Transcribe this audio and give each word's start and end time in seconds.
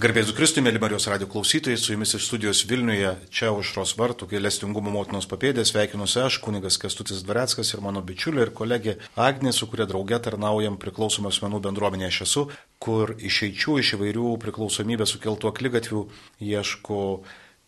Garbėsiu 0.00 0.32
Kristui, 0.32 0.62
mėly 0.64 0.80
Marijos 0.80 1.04
radio 1.10 1.26
klausytojai, 1.28 1.76
su 1.76 1.90
jumis 1.92 2.14
iš 2.16 2.24
studijos 2.24 2.62
Vilniuje, 2.64 3.10
čia 3.36 3.50
užros 3.52 3.90
vartų, 3.98 4.30
gailestingumo 4.30 4.88
motinos 4.94 5.26
papėdės, 5.28 5.74
sveikinuosi 5.74 6.22
aš, 6.22 6.38
kunigas 6.40 6.78
Kestutis 6.80 7.20
Dvareckas 7.26 7.74
ir 7.74 7.82
mano 7.84 8.00
bičiulė 8.00 8.46
ir 8.46 8.52
kolegė 8.56 8.94
Agnė, 9.20 9.52
su 9.52 9.68
kuria 9.68 9.84
drauge 9.90 10.16
tarnaujam 10.24 10.78
priklausomų 10.80 11.28
asmenų 11.28 11.60
bendruomenėje. 11.66 12.12
Aš 12.14 12.20
esu, 12.24 12.44
kur 12.80 13.12
išeičių 13.18 13.76
iš 13.82 13.90
įvairių 13.98 14.30
priklausomybę 14.46 15.04
sukeltų 15.10 15.50
aklygatvių 15.50 16.06
ieško 16.48 17.02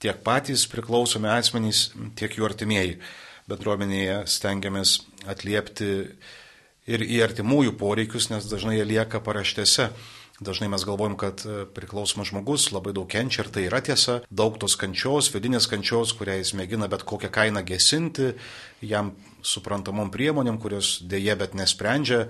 tiek 0.00 0.24
patys 0.24 0.64
priklausomi 0.72 1.28
asmenys, 1.34 1.90
tiek 2.16 2.38
jų 2.38 2.48
artimieji. 2.48 2.96
Bendruomenėje 3.52 4.22
stengiamės 4.38 5.02
atliepti 5.28 5.92
ir 6.88 7.06
į 7.12 7.22
artimųjų 7.28 7.76
poreikius, 7.76 8.32
nes 8.32 8.48
dažnai 8.48 8.78
jie 8.78 8.88
lieka 8.94 9.20
paraštėse 9.20 9.90
Dažnai 10.42 10.68
mes 10.72 10.84
galvojam, 10.86 11.14
kad 11.18 11.42
e, 11.46 11.62
priklausomas 11.74 12.32
žmogus 12.32 12.70
labai 12.74 12.94
daug 12.96 13.06
kenčia 13.10 13.44
ir 13.44 13.50
tai 13.54 13.66
yra 13.68 13.78
tiesa. 13.84 14.20
Daug 14.30 14.58
tos 14.58 14.74
kančios, 14.80 15.30
vidinės 15.34 15.68
kančios, 15.70 16.14
kurią 16.18 16.40
jis 16.40 16.54
mėgina 16.58 16.88
bet 16.90 17.04
kokią 17.06 17.30
kainą 17.32 17.62
gesinti, 17.66 18.32
jam 18.82 19.12
suprantamom 19.46 20.10
priemonėm, 20.14 20.58
kurios 20.62 20.96
dėje 21.06 21.36
bet 21.38 21.54
nesprendžia 21.58 22.24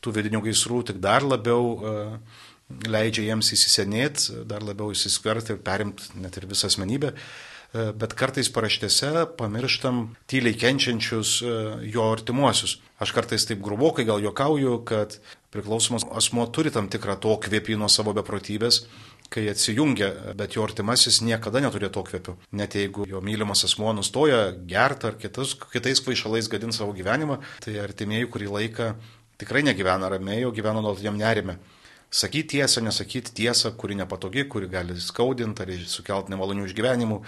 tų 0.00 0.14
vidinių 0.16 0.42
gaisrų, 0.46 0.82
tik 0.88 1.02
dar 1.02 1.26
labiau 1.26 1.74
uh, 1.74 2.40
leidžia 2.86 3.26
jiems 3.26 3.52
įsisenėti, 3.56 4.44
dar 4.48 4.62
labiau 4.62 4.92
įsiskverti 4.94 5.56
ir 5.56 5.62
perimti 5.64 6.22
net 6.22 6.38
ir 6.38 6.46
visą 6.48 6.70
asmenybę. 6.70 7.12
Uh, 7.12 7.48
bet 7.72 8.14
kartais 8.16 8.48
paraštėse 8.48 9.26
pamirštam 9.36 10.14
tyliai 10.30 10.56
kenčiančius 10.56 11.38
jo 11.84 12.06
artimuosius. 12.08 12.78
Aš 12.98 13.12
kartais 13.12 13.44
taip 13.46 13.60
grubokai 13.62 14.06
gal 14.08 14.22
juokauju, 14.24 14.78
kad 14.88 15.18
priklausomas 15.54 16.04
asmo 16.16 16.46
turi 16.52 16.72
tam 16.74 16.88
tikrą 16.92 17.16
to 17.20 17.34
kvėpino 17.44 17.88
savo 17.92 18.12
beprotybės, 18.16 18.82
kai 19.32 19.44
atsijungia, 19.50 20.10
bet 20.36 20.56
jo 20.56 20.64
artimasis 20.64 21.20
niekada 21.24 21.60
neturi 21.64 21.90
to 21.92 22.02
kvėpių. 22.04 22.36
Net 22.56 22.76
jeigu 22.78 23.06
jo 23.08 23.20
mylimas 23.24 23.64
asmo 23.68 23.92
nustoja 23.96 24.52
gerti 24.68 25.08
ar 25.10 25.18
kitus, 25.20 25.54
kitais 25.72 26.00
kvaišalais 26.04 26.48
gadinti 26.52 26.78
savo 26.80 26.94
gyvenimą, 26.96 27.40
tai 27.64 27.76
artimieji 27.82 28.30
kurį 28.32 28.52
laiką 28.54 28.92
tikrai 29.40 29.64
negyvena 29.66 30.08
ramiai, 30.12 30.46
o 30.48 30.54
gyvena 30.54 30.80
nuolatiniam 30.80 31.18
nerime. 31.20 31.58
Sakyti 32.08 32.56
tiesą, 32.56 32.80
nesakyti 32.80 33.34
tiesą, 33.36 33.74
kuri 33.76 33.98
nepatogi, 33.98 34.46
kuri 34.48 34.68
gali 34.72 34.96
skaudinti 34.96 35.64
ar 35.64 35.72
sukelti 35.92 36.32
nemalonių 36.32 36.64
išgyvenimų 36.70 37.18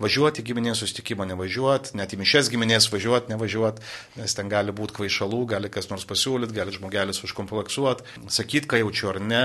važiuoti 0.00 0.42
į 0.42 0.46
giminės 0.50 0.82
sustikimą, 0.82 1.26
nevažiuoti, 1.30 1.96
net 1.98 2.14
į 2.14 2.20
mišes 2.22 2.50
giminės 2.52 2.88
važiuoti, 2.92 3.32
nevažiuoti, 3.32 3.84
nes 4.18 4.36
ten 4.36 4.50
gali 4.52 4.74
būti 4.74 4.96
kvaišalų, 4.98 5.42
gali 5.54 5.70
kas 5.72 5.90
nors 5.90 6.06
pasiūlyti, 6.08 6.56
gali 6.56 6.74
žmogelis 6.74 7.22
užkompleksuoti, 7.26 8.06
sakyti, 8.32 8.70
ką 8.70 8.82
jaučiu 8.82 9.12
ar 9.12 9.20
ne. 9.22 9.44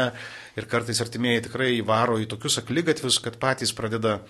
Ir 0.57 0.69
kartais 0.71 1.01
artimieji 1.03 1.47
tikrai 1.49 1.73
įvaro 1.77 2.19
į 2.21 2.29
tokius 2.31 2.59
aklygatvius, 2.63 3.19
kad 3.23 3.39
patys 3.41 3.75
pradeda 3.75 4.21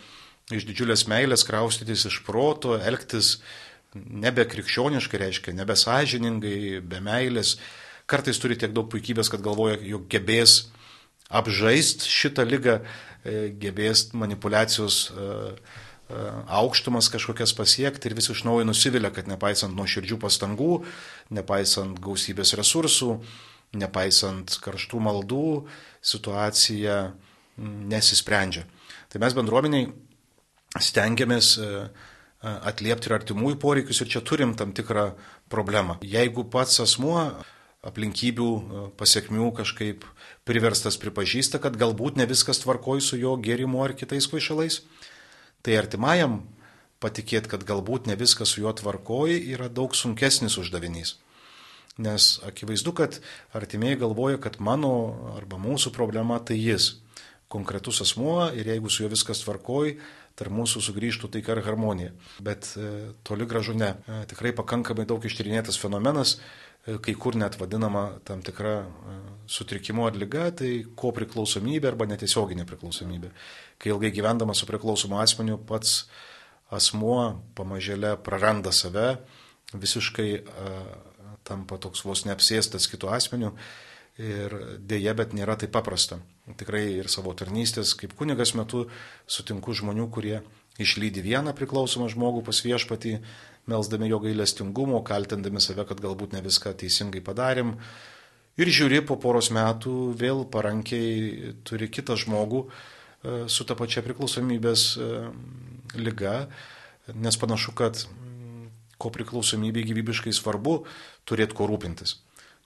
iš 0.53 0.67
didžiulės 0.67 1.07
meilės 1.11 1.45
kraustytis 1.47 2.07
iš 2.09 2.21
proto, 2.27 2.77
elgtis 2.79 3.37
nebe 3.95 4.45
krikščioniškai, 4.47 5.21
reiškia, 5.21 5.55
nebe 5.55 5.75
sąžiningai, 5.79 6.79
be 6.83 7.03
meilės. 7.03 7.57
Kartais 8.07 8.39
turi 8.39 8.55
tiek 8.59 8.71
daug 8.75 8.87
puikybės, 8.91 9.29
kad 9.31 9.43
galvoja, 9.43 9.79
jog 9.83 10.05
gebės 10.11 10.69
apžaist 11.27 12.05
šitą 12.07 12.45
lygą, 12.47 12.77
e, 13.27 13.49
gebės 13.59 14.09
manipulacijos 14.15 15.09
E, 15.11 15.86
aukštumas 16.07 17.09
kažkokias 17.11 17.51
pasiekti 17.57 18.07
ir 18.07 18.15
vis 18.15 18.29
iš 18.31 18.45
naujo 18.47 18.67
nusivilia, 18.67 19.11
kad 19.11 19.27
nepaisant 19.27 19.75
nuoširdžių 19.75 20.19
pastangų, 20.21 20.71
nepaisant 21.35 21.99
gausybės 22.03 22.53
resursų, 22.55 23.17
nepaisant 23.75 24.55
karštų 24.63 25.01
maldų, 25.03 25.47
situacija 25.99 26.99
nesisprendžia. 27.91 28.63
Tai 29.11 29.21
mes 29.23 29.35
bendruomeniai 29.35 29.89
stengiamės 30.83 31.57
e, 31.57 31.67
e, 31.67 32.53
atliepti 32.71 33.09
ir 33.09 33.17
artimųjų 33.17 33.59
poreikius 33.59 34.01
ir 34.03 34.11
čia 34.13 34.23
turim 34.23 34.55
tam 34.55 34.71
tikrą 34.77 35.09
problemą. 35.51 35.97
Jeigu 36.05 36.45
pats 36.51 36.79
asmuo 36.83 37.19
aplinkybių 37.87 38.49
pasiekmių 38.99 39.51
kažkaip 39.59 40.03
priverstas 40.47 40.97
pripažįsta, 40.99 41.59
kad 41.63 41.77
galbūt 41.79 42.17
ne 42.19 42.25
viskas 42.27 42.59
tvarkoj 42.63 43.03
su 43.03 43.19
jo 43.19 43.35
gėrimu 43.39 43.83
ar 43.83 43.93
kitais 43.95 44.27
kvaišalais, 44.27 44.81
tai 45.67 45.75
artimajam 45.75 46.41
patikėti, 47.03 47.51
kad 47.51 47.65
galbūt 47.67 48.07
ne 48.07 48.15
viskas 48.17 48.53
su 48.53 48.63
juo 48.63 48.71
tvarkoji, 48.73 49.41
yra 49.51 49.67
daug 49.67 49.95
sunkesnis 49.95 50.55
uždavinys. 50.61 51.17
Nes 51.99 52.37
akivaizdu, 52.45 52.93
kad 52.95 53.17
artimieji 53.57 53.99
galvoja, 53.99 54.39
kad 54.39 54.61
mano 54.63 54.91
arba 55.35 55.59
mūsų 55.59 55.91
problema 55.91 56.37
tai 56.39 56.55
jis, 56.61 56.93
konkretus 57.51 57.99
asmuo 58.05 58.47
ir 58.55 58.69
jeigu 58.69 58.91
su 58.91 59.03
juo 59.03 59.11
viskas 59.11 59.41
tvarkoji, 59.43 59.97
tarp 60.37 60.53
mūsų 60.53 60.83
sugrįžtų 60.85 61.31
taika 61.33 61.55
ir 61.55 61.63
harmonija. 61.65 62.13
Bet 62.43 62.69
e, 62.77 62.89
toli 63.25 63.47
gražu 63.49 63.73
ne. 63.77 63.95
E, 64.05 64.19
tikrai 64.29 64.53
pakankamai 64.55 65.07
daug 65.09 65.23
ištyrinėtas 65.25 65.79
fenomenas, 65.81 66.37
kai 66.87 67.13
kur 67.19 67.35
net 67.35 67.57
vadinama 67.59 68.19
tam 68.27 68.41
tikra 68.45 68.75
e, 68.83 69.17
sutrikimo 69.51 70.05
ar 70.07 70.15
lyga, 70.15 70.49
tai 70.61 70.71
ko 70.95 71.11
priklausomybė 71.15 71.91
arba 71.91 72.07
netiesioginė 72.07 72.67
priklausomybė 72.69 73.31
kai 73.77 73.91
ilgai 73.93 74.11
gyvendamas 74.13 74.61
su 74.61 74.69
priklausomu 74.69 75.19
asmeniu 75.21 75.57
pats 75.69 76.07
asmuo 76.73 77.37
pamažėlė 77.55 78.17
praranda 78.23 78.73
save, 78.75 79.17
visiškai 79.71 80.29
uh, 80.39 80.87
tampa 81.47 81.77
toks 81.79 82.03
vos 82.07 82.25
neapsėstas 82.27 82.89
kitų 82.91 83.11
asmenių 83.15 83.53
ir 84.17 84.55
dėja, 84.81 85.13
bet 85.15 85.35
nėra 85.37 85.55
taip 85.61 85.71
paprasta. 85.75 86.17
Tikrai 86.59 86.83
ir 86.97 87.09
savo 87.11 87.35
tarnystės 87.37 87.93
kaip 87.99 88.15
kunigas 88.17 88.55
metu 88.57 88.87
sutinku 89.29 89.75
žmonių, 89.77 90.07
kurie 90.11 90.41
išlydi 90.81 91.21
vieną 91.25 91.53
priklausomą 91.57 92.09
žmogų 92.13 92.43
pas 92.47 92.59
viešpatį, 92.65 93.17
melzdami 93.67 94.11
jo 94.11 94.21
gailestingumo, 94.23 95.01
kaltindami 95.07 95.61
save, 95.63 95.85
kad 95.87 96.03
galbūt 96.03 96.35
ne 96.35 96.43
viską 96.45 96.75
teisingai 96.79 97.23
padarėm. 97.25 97.75
Ir 98.57 98.69
žiūri, 98.73 99.03
po 99.05 99.19
poros 99.21 99.51
metų 99.53 100.13
vėl 100.17 100.45
parankiai 100.49 101.53
turi 101.67 101.91
kitą 101.93 102.15
žmogų, 102.17 102.65
E, 103.27 103.47
su 103.49 103.65
ta 103.65 103.75
pačia 103.77 104.03
priklausomybės 104.05 104.81
e, 105.01 105.07
lyga, 105.97 106.47
nes 107.17 107.37
panašu, 107.39 107.73
kad 107.77 108.03
mm, 108.05 108.67
ko 109.01 109.09
priklausomybė 109.13 109.83
gyvybiškai 109.89 110.33
svarbu 110.35 110.83
turėti 111.27 111.57
ko 111.57 111.65
rūpintis. 111.69 112.19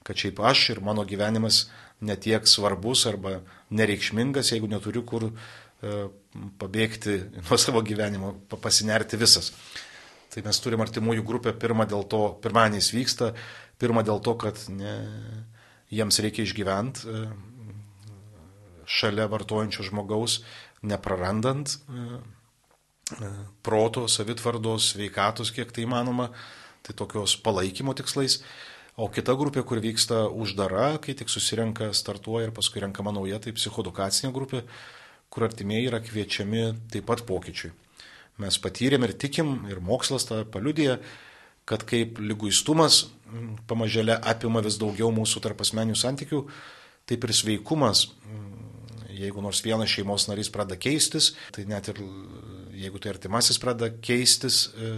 Kad 0.03 0.19
šiaip 0.19 0.41
aš 0.43 0.65
ir 0.75 0.81
mano 0.83 1.05
gyvenimas 1.07 1.69
netiek 2.03 2.49
svarbus 2.49 3.05
arba 3.07 3.39
nereikšmingas, 3.71 4.51
jeigu 4.51 4.67
neturiu 4.71 5.05
kur 5.07 5.29
e, 5.29 5.31
pabėgti 6.59 7.17
nuo 7.45 7.61
savo 7.61 7.85
gyvenimo, 7.85 8.35
pasinerti 8.51 9.21
visas. 9.21 9.53
Tai 10.31 10.43
mes 10.45 10.59
turim 10.63 10.79
artimųjų 10.79 11.25
grupę 11.27 11.51
pirmą 11.59 11.83
dėl 11.91 12.05
to, 12.07 12.21
pirmadieniais 12.43 12.93
vyksta, 12.95 13.33
pirmą 13.81 14.03
dėl 14.07 14.21
to, 14.23 14.37
kad 14.39 14.59
ne, 14.71 14.93
jiems 15.91 16.21
reikia 16.23 16.45
išgyventi, 16.47 17.17
šalia 18.91 19.27
vartojančio 19.31 19.85
žmogaus, 19.87 20.41
neprarandant 20.87 21.75
e, 21.75 22.05
e, 23.19 23.31
proto, 23.65 24.07
savitvardos, 24.11 24.93
sveikatos, 24.95 25.53
kiek 25.55 25.71
tai 25.75 25.85
įmanoma, 25.85 26.31
tai 26.85 26.95
tokios 26.97 27.37
palaikymo 27.43 27.95
tikslais. 27.97 28.41
O 28.99 29.07
kita 29.11 29.37
grupė, 29.39 29.63
kur 29.67 29.79
vyksta 29.81 30.25
uždara, 30.27 30.97
kai 31.01 31.15
tik 31.17 31.31
susirenka, 31.31 31.91
startuoja 31.95 32.49
ir 32.49 32.55
paskui 32.55 32.83
renkama 32.83 33.13
nauja, 33.15 33.39
tai 33.39 33.53
psichodukacinė 33.55 34.33
grupė, 34.35 34.65
kur 35.31 35.47
artimieji 35.47 35.87
yra 35.87 36.01
kviečiami 36.03 36.65
taip 36.91 37.07
pat 37.07 37.23
pokyčiui. 37.27 37.71
Mes 38.39 38.57
patyrėm 38.61 39.03
ir 39.07 39.15
tikim, 39.19 39.65
ir 39.69 39.81
mokslas 39.83 40.25
tą 40.29 40.43
paliudė, 40.49 40.99
kad 41.67 41.83
kaip 41.87 42.19
lyguistumas 42.21 43.07
pamažėlė 43.69 44.15
apima 44.27 44.63
vis 44.63 44.79
daugiau 44.81 45.11
mūsų 45.13 45.43
tarp 45.43 45.61
asmenių 45.65 45.97
santykių, 45.99 46.45
taip 47.09 47.27
ir 47.27 47.35
sveikumas 47.35 48.07
jeigu 49.21 49.41
nors 49.43 49.61
vienas 49.65 49.91
šeimos 49.91 50.27
narys 50.29 50.49
pradeda 50.53 50.79
keistis, 50.81 51.31
tai 51.55 51.65
net 51.69 51.89
ir 51.91 52.01
jeigu 52.81 53.01
tai 53.01 53.13
artimasis 53.13 53.59
pradeda 53.61 53.91
keistis 54.03 54.63
e, 54.71 54.93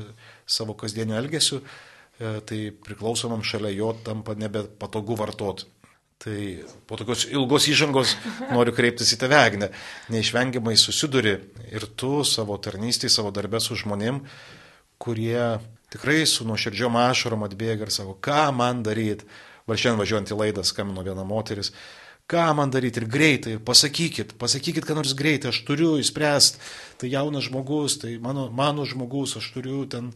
savo 0.45 0.75
kasdieniu 0.79 1.17
elgesiu, 1.19 1.61
e, 1.61 2.33
tai 2.47 2.59
priklausomam 2.85 3.43
šalia 3.45 3.73
jo 3.75 3.91
tampa 4.05 4.37
nebepatogu 4.39 5.17
vartoti. 5.19 5.67
Tai 6.23 6.63
po 6.87 6.95
tokios 6.95 7.25
ilgos 7.27 7.65
įžangos 7.67 8.13
noriu 8.47 8.71
kreiptis 8.71 9.09
į 9.11 9.17
tave, 9.19 9.35
Agne. 9.35 9.67
Neišvengiamai 10.13 10.77
susiduri 10.79 11.33
ir 11.67 11.83
tu 11.99 12.21
savo 12.23 12.55
tarnystėje, 12.63 13.11
savo 13.11 13.31
darbę 13.35 13.59
su 13.59 13.75
žmonėm, 13.75 14.21
kurie 15.03 15.57
tikrai 15.91 16.21
su 16.29 16.47
nuoširdžiom 16.47 16.95
ašarom 17.01 17.43
atbėga 17.43 17.89
ir 17.89 17.91
sako, 17.91 18.15
ką 18.23 18.45
man 18.55 18.85
daryti. 18.87 19.27
Va 19.67 19.75
šiandien 19.75 19.99
važiuojant 19.99 20.31
į 20.31 20.37
laidą 20.39 20.63
skambino 20.67 21.03
viena 21.03 21.25
moteris, 21.27 21.73
ką 22.31 22.45
man 22.55 22.71
daryti 22.71 23.01
ir 23.01 23.07
greitai, 23.11 23.57
ir 23.57 23.65
pasakykit, 23.67 24.33
pasakykit, 24.39 24.87
ką 24.87 24.95
nors 24.95 25.11
greitai, 25.19 25.51
aš 25.51 25.59
turiu 25.67 25.97
įspręsti, 25.99 26.59
tai 26.99 27.11
jaunas 27.11 27.49
žmogus, 27.49 27.97
tai 27.99 28.15
mano, 28.23 28.49
mano 28.51 28.87
žmogus, 28.87 29.35
aš 29.39 29.51
turiu 29.55 29.83
ten. 29.91 30.13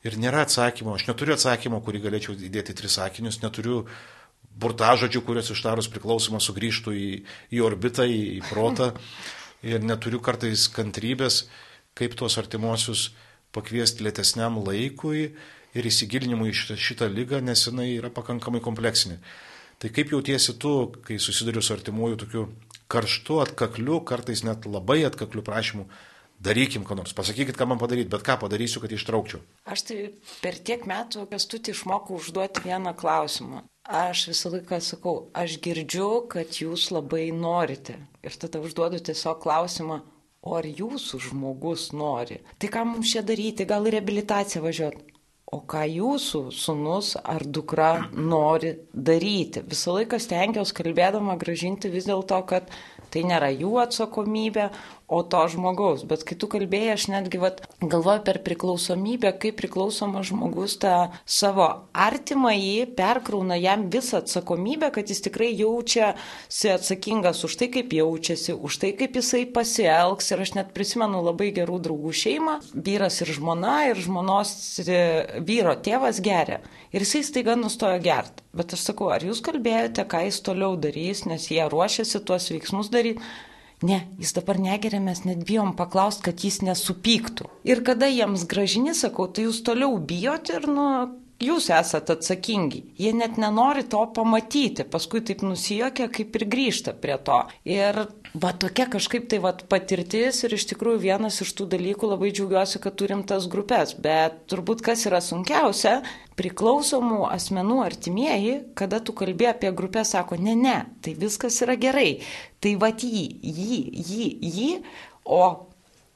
Ir 0.00 0.16
nėra 0.16 0.46
atsakymo, 0.46 0.94
aš 0.96 1.04
neturiu 1.10 1.34
atsakymo, 1.36 1.82
kurį 1.84 1.98
galėčiau 2.06 2.32
įdėti 2.32 2.72
tris 2.72 2.94
sakinius, 2.96 3.42
neturiu 3.42 3.82
burtažodžių, 4.60 5.22
kuriuos 5.26 5.52
ištarus 5.54 5.88
priklausomas 5.92 6.48
sugrįžtų 6.48 6.94
į, 6.96 7.08
į 7.54 7.62
orbitą, 7.64 8.06
į, 8.08 8.22
į 8.38 8.44
protą. 8.50 8.92
Ir 9.60 9.82
neturiu 9.84 10.22
kartais 10.24 10.70
kantrybės, 10.72 11.42
kaip 11.92 12.14
tuos 12.16 12.38
artimuosius 12.40 13.10
pakviesti 13.52 14.06
lėtesniam 14.06 14.56
laikui 14.64 15.34
ir 15.76 15.88
įsigilinimui 15.90 16.48
į 16.48 16.54
šitą, 16.56 16.76
šitą 16.80 17.08
lygą, 17.12 17.42
nes 17.44 17.66
jinai 17.66 17.90
yra 17.98 18.08
pakankamai 18.14 18.62
kompleksinė. 18.64 19.18
Tai 19.80 19.90
kaip 19.92 20.14
jautiesi 20.14 20.56
tu, 20.60 20.72
kai 21.04 21.18
susiduriu 21.20 21.60
su 21.64 21.74
artimuoju 21.76 22.20
tokiu 22.24 22.46
karštu, 22.90 23.38
atkakliu, 23.44 24.00
kartais 24.04 24.42
net 24.44 24.66
labai 24.68 25.02
atkakliu 25.08 25.44
prašymu, 25.46 25.86
darykim 26.40 26.84
ką 26.88 26.96
nors, 26.98 27.14
pasakykit, 27.16 27.56
ką 27.56 27.68
man 27.70 27.80
padaryti, 27.80 28.10
bet 28.12 28.24
ką 28.26 28.38
padarysiu, 28.42 28.82
kad 28.82 28.92
ištraukčiau. 28.96 29.40
Aš 29.70 29.84
tai 29.88 29.98
per 30.42 30.58
tiek 30.58 30.84
metų, 30.88 31.26
kas 31.30 31.46
tu 31.48 31.60
išmokau 31.60 32.18
užduoti 32.18 32.64
vieną 32.66 32.96
klausimą. 32.98 33.64
Aš 33.88 34.26
visą 34.28 34.50
laiką 34.52 34.76
sakau, 34.84 35.14
aš 35.32 35.56
girdžiu, 35.64 36.26
kad 36.28 36.52
jūs 36.52 36.90
labai 36.92 37.30
norite. 37.32 37.96
Ir 38.22 38.36
tada 38.36 38.60
užduodu 38.60 39.00
tiesiog 39.00 39.40
klausimą, 39.40 40.02
o 40.44 40.56
ar 40.58 40.68
jūsų 40.68 41.20
žmogus 41.30 41.88
nori? 41.96 42.42
Tai 42.60 42.68
ką 42.68 42.84
mums 42.84 43.14
čia 43.14 43.22
daryti, 43.24 43.64
gal 43.64 43.88
į 43.88 43.94
reabilitaciją 43.96 44.62
važiuoti? 44.66 45.06
O 45.50 45.62
ką 45.66 45.86
jūsų 45.88 46.42
sunus 46.54 47.16
ar 47.24 47.42
dukra 47.42 48.10
nori 48.14 48.76
daryti? 48.92 49.64
Visą 49.66 49.96
laiką 49.96 50.20
stengiausi 50.22 50.76
kalbėdama 50.76 51.34
gražinti 51.40 51.90
vis 51.90 52.06
dėlto, 52.06 52.38
kad 52.46 52.68
tai 53.10 53.24
nėra 53.26 53.48
jų 53.50 53.72
atsakomybė, 53.82 54.68
o 55.10 55.22
to 55.26 55.42
žmogaus. 55.50 56.04
Bet 56.06 56.22
kai 56.26 56.36
tu 56.38 56.46
kalbėjai, 56.50 56.94
aš 56.94 57.06
netgi 57.10 57.40
vat, 57.42 57.60
galvoju 57.82 58.22
per 58.28 58.38
priklausomybę, 58.46 59.32
kaip 59.42 59.58
priklausomas 59.58 60.28
žmogus 60.30 60.76
tą 60.80 61.10
savo 61.26 61.66
artimąjį 61.90 62.86
perkrauna 62.98 63.58
jam 63.58 63.88
visą 63.90 64.20
atsakomybę, 64.22 64.92
kad 64.94 65.10
jis 65.10 65.24
tikrai 65.26 65.50
jaučiasi 65.58 66.70
atsakingas 66.76 67.42
už 67.48 67.58
tai, 67.58 67.70
kaip 67.74 67.90
jaučiasi, 67.98 68.54
už 68.54 68.78
tai, 68.84 68.92
kaip 69.00 69.18
jisai 69.18 69.42
pasielgs. 69.50 70.30
Ir 70.30 70.44
aš 70.46 70.54
net 70.60 70.72
prisimenu 70.76 71.24
labai 71.26 71.50
gerų 71.58 71.80
draugų 71.88 72.14
šeimą, 72.22 72.60
vyras 72.74 73.18
ir 73.24 73.34
žmona, 73.34 73.76
ir 73.90 73.98
žmonos 73.98 74.54
e, 74.86 75.02
vyro 75.42 75.74
tėvas 75.74 76.22
geria. 76.22 76.62
Ir 76.94 77.02
jisai 77.02 77.26
staiga 77.26 77.58
nustojo 77.58 77.98
gerti. 78.02 78.46
Bet 78.54 78.78
aš 78.78 78.86
sakau, 78.92 79.10
ar 79.14 79.26
jūs 79.26 79.42
kalbėjote, 79.46 80.06
ką 80.10 80.24
jis 80.28 80.40
toliau 80.46 80.78
darys, 80.78 81.26
nes 81.26 81.50
jie 81.50 81.62
ruošiasi 81.66 82.22
tuos 82.26 82.50
veiksmus 82.54 82.94
daryti. 82.94 83.22
Ne, 83.82 84.02
jis 84.20 84.34
dabar 84.36 84.58
negeria, 84.60 85.00
mes 85.00 85.22
net 85.24 85.46
bijom 85.48 85.72
paklausti, 85.76 86.26
kad 86.26 86.42
jis 86.44 86.60
nesupyktų. 86.66 87.46
Ir 87.64 87.80
kada 87.86 88.10
jiems 88.12 88.44
gražini, 88.48 88.92
sakau, 88.96 89.24
tai 89.24 89.46
jūs 89.46 89.62
toliau 89.64 89.96
bijot 89.96 90.52
ir, 90.52 90.66
nu, 90.68 90.88
jūs 91.40 91.68
esate 91.72 92.14
atsakingi. 92.16 92.82
Jie 93.00 93.12
net 93.16 93.38
nenori 93.40 93.84
to 93.88 94.02
pamatyti, 94.14 94.84
paskui 94.88 95.22
taip 95.26 95.44
nusijokia, 95.46 96.08
kaip 96.12 96.36
ir 96.36 96.46
grįžta 96.52 96.94
prie 97.00 97.16
to. 97.24 97.40
Ir 97.68 98.02
va 98.34 98.52
tokia 98.52 98.86
kažkaip 98.92 99.28
tai 99.30 99.40
va 99.42 99.52
patirtis 99.72 100.42
ir 100.46 100.54
iš 100.56 100.68
tikrųjų 100.72 101.02
vienas 101.06 101.40
iš 101.44 101.54
tų 101.58 101.68
dalykų 101.74 102.12
labai 102.12 102.32
džiaugiuosi, 102.34 102.82
kad 102.82 102.98
turim 103.00 103.24
tas 103.26 103.48
grupės. 103.50 103.96
Bet 103.98 104.44
turbūt 104.52 104.84
kas 104.86 105.06
yra 105.08 105.22
sunkiausia, 105.24 106.00
priklausomų 106.40 107.24
asmenų 107.30 107.80
artimieji, 107.84 108.54
kada 108.78 109.00
tu 109.00 109.16
kalbė 109.16 109.50
apie 109.54 109.72
grupę, 109.76 110.04
sako, 110.08 110.38
ne, 110.40 110.54
ne, 110.56 110.78
tai 111.04 111.16
viskas 111.18 111.60
yra 111.64 111.76
gerai. 111.80 112.20
Tai 112.60 112.76
va 112.80 112.92
jį, 112.92 113.26
jį, 113.40 113.82
jį, 113.96 114.30
jį, 114.44 114.70
o 115.24 115.69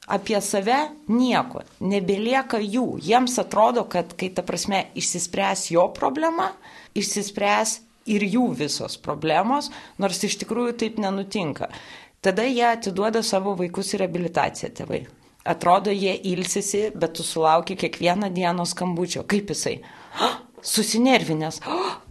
apie 0.07 0.41
save 0.41 0.77
nieko, 1.09 1.63
nebelieka 1.79 2.59
jų. 2.61 2.99
Jiems 3.03 3.39
atrodo, 3.41 3.85
kad 3.89 4.13
kai 4.19 4.29
ta 4.33 4.45
prasme 4.45 4.85
išsispręs 4.97 5.69
jo 5.73 5.87
problema, 5.95 6.51
išsispręs 6.97 7.79
ir 8.11 8.25
jų 8.25 8.47
visos 8.59 8.97
problemos, 9.01 9.71
nors 9.97 10.21
iš 10.23 10.37
tikrųjų 10.43 10.77
taip 10.81 11.01
nenutinka. 11.01 11.69
Tada 12.25 12.45
jie 12.45 12.65
atiduoda 12.65 13.21
savo 13.25 13.53
vaikus 13.57 13.93
į 13.93 14.01
reabilitaciją 14.05 14.71
tėvai. 14.77 15.03
Atrodo, 15.45 15.91
jie 15.93 16.15
ilsisi, 16.31 16.87
bet 16.97 17.13
tu 17.17 17.23
sulauki 17.23 17.75
kiekvieną 17.77 18.31
dieną 18.33 18.65
skambučio. 18.65 19.25
Kaip 19.29 19.53
jisai? 19.53 19.77
susinervinęs, 20.65 21.59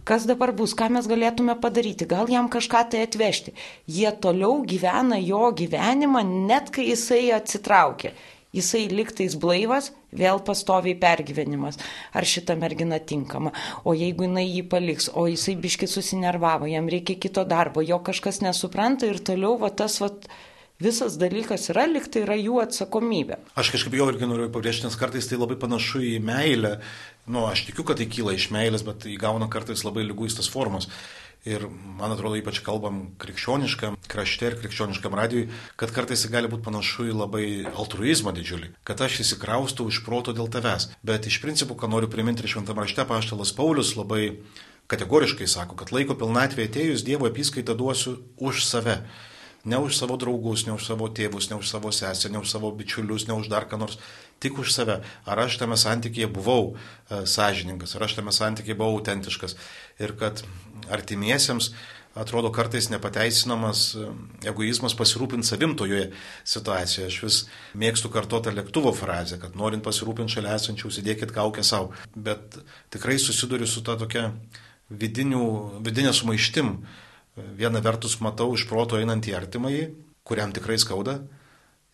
kas 0.07 0.25
dabar 0.29 0.53
bus, 0.55 0.75
ką 0.77 0.89
mes 0.95 1.09
galėtume 1.11 1.57
padaryti, 1.61 2.07
gal 2.09 2.29
jam 2.31 2.47
kažką 2.51 2.85
tai 2.93 3.03
atvežti. 3.05 3.55
Jie 3.91 4.11
toliau 4.23 4.61
gyvena 4.67 5.19
jo 5.21 5.49
gyvenimą, 5.59 6.23
net 6.47 6.71
kai 6.75 6.87
jisai 6.91 7.27
atsitraukia. 7.35 8.15
Jisai 8.55 8.85
liktais 8.87 9.33
blaivas, 9.35 9.89
vėl 10.15 10.39
pastoviai 10.47 10.95
pergyvenimas. 10.95 11.75
Ar 12.15 12.23
šita 12.23 12.55
mergina 12.55 13.01
tinkama? 13.03 13.51
O 13.83 13.91
jeigu 13.91 14.29
jinai 14.29 14.45
jį 14.47 14.63
paliks, 14.71 15.09
o 15.11 15.25
jisai 15.27 15.57
biški 15.59 15.89
susinervavo, 15.91 16.69
jam 16.71 16.87
reikia 16.87 17.19
kito 17.19 17.43
darbo, 17.43 17.83
jo 17.83 17.99
kažkas 17.99 18.39
nesupranta 18.45 19.09
ir 19.11 19.19
toliau 19.19 19.59
va 19.59 19.73
tas 19.75 19.99
va 19.99 20.13
visas 20.81 21.17
dalykas 21.19 21.69
yra, 21.71 21.85
liktai 21.89 22.23
yra 22.25 22.37
jų 22.39 22.59
atsakomybė. 22.65 23.39
Aš 23.55 23.71
kažkaip 23.75 23.95
jau 23.97 24.07
irgi 24.11 24.29
noriu 24.29 24.49
pabrėžti, 24.53 24.87
nes 24.87 24.97
kartais 24.99 25.27
tai 25.29 25.39
labai 25.39 25.57
panašu 25.59 26.03
į 26.03 26.15
meilę. 26.23 26.79
Nu, 27.25 27.45
aš 27.49 27.65
tikiu, 27.69 27.85
kad 27.87 28.01
tai 28.01 28.09
kyla 28.11 28.35
iš 28.35 28.49
meilės, 28.53 28.85
bet 28.85 29.05
tai 29.05 29.15
įgauna 29.15 29.49
kartais 29.51 29.85
labai 29.87 30.05
lyguistas 30.05 30.51
formas. 30.51 30.89
Ir 31.45 31.67
man 31.69 32.09
atrodo, 32.09 32.39
ypač 32.39 32.57
kalbam 32.65 33.11
krikščioniškam 33.21 33.99
krašte 34.09 34.47
ir 34.49 34.55
krikščioniškam 34.63 35.13
radijui, 35.13 35.43
kad 35.77 35.93
kartais 35.93 36.23
tai 36.25 36.31
gali 36.33 36.49
būti 36.49 36.65
panašu 36.65 37.05
į 37.11 37.13
labai 37.19 37.45
altruizmą 37.69 38.33
didžiulį, 38.33 38.71
kad 38.87 39.03
aš 39.05 39.19
įsikraustau 39.21 39.85
iš 39.91 40.01
proto 40.07 40.33
dėl 40.33 40.49
tavęs. 40.49 40.89
Bet 41.05 41.29
iš 41.29 41.37
principo, 41.45 41.77
ką 41.77 41.91
noriu 41.91 42.09
priminti 42.09 42.41
ir 42.41 42.49
šventame 42.49 42.81
rašte, 42.81 43.05
paštalas 43.05 43.53
Paulius 43.53 43.93
labai 43.93 44.39
kategoriškai 44.89 45.45
sako, 45.49 45.77
kad 45.77 45.93
laiko 45.93 46.17
pilnatvė 46.17 46.65
atėjus 46.65 47.05
Dievo 47.05 47.29
apskaitą 47.29 47.77
duosiu 47.77 48.17
už 48.41 48.65
save. 48.65 49.03
Ne 49.65 49.81
už 49.81 49.97
savo 49.97 50.17
draugus, 50.21 50.67
ne 50.69 50.75
už 50.77 50.85
savo 50.85 51.09
tėvus, 51.09 51.49
ne 51.49 51.57
už 51.57 51.69
savo 51.69 51.89
sesę, 51.89 52.29
ne 52.29 52.37
už 52.37 52.49
savo 52.49 52.69
bičiulius, 52.69 53.25
ne 53.25 53.33
už 53.33 53.49
dar 53.49 53.65
ką 53.65 53.79
nors, 53.81 53.97
tik 54.39 54.59
už 54.61 54.69
save. 54.69 55.01
Ar 55.25 55.41
aš 55.41 55.57
tame 55.57 55.77
santykėje 55.79 56.29
buvau 56.29 56.75
e, 56.75 57.25
sąžiningas, 57.25 57.97
ar 57.97 58.05
aš 58.05 58.19
tame 58.19 58.33
santykėje 58.35 58.77
buvau 58.77 58.99
autentiškas. 58.99 59.57
Ir 59.97 60.13
kad 60.19 60.45
artimiesiems 60.93 61.71
atrodo 62.15 62.51
kartais 62.53 62.87
nepateisinamas 62.93 63.79
e, 63.97 64.09
egoizmas 64.51 64.95
pasirūpinti 64.95 65.49
savim 65.49 65.73
toje 65.75 66.11
situacijoje. 66.47 67.09
Aš 67.09 67.17
vis 67.25 67.39
mėgstu 67.75 68.11
kartoti 68.13 68.53
lėktuvo 68.55 68.93
frazę, 68.95 69.39
kad 69.41 69.57
norint 69.59 69.83
pasirūpinti 69.83 70.37
šalia 70.37 70.55
esančių, 70.59 70.91
užsidėkit 70.91 71.33
kaukę 71.35 71.65
savo. 71.65 71.91
Bet 72.15 72.61
tikrai 72.93 73.17
susiduriu 73.19 73.67
su 73.67 73.83
ta 73.83 73.97
tokia 73.99 74.29
vidinių, 74.89 75.43
vidinė 75.83 76.13
sumaištim 76.13 76.77
Viena 77.35 77.81
vertus 77.83 78.19
matau 78.23 78.53
iš 78.55 78.63
proto 78.69 78.95
einantį 78.95 79.33
artimąjį, 79.35 79.83
kuriam 80.23 80.53
tikrai 80.55 80.77
skauda, 80.79 81.17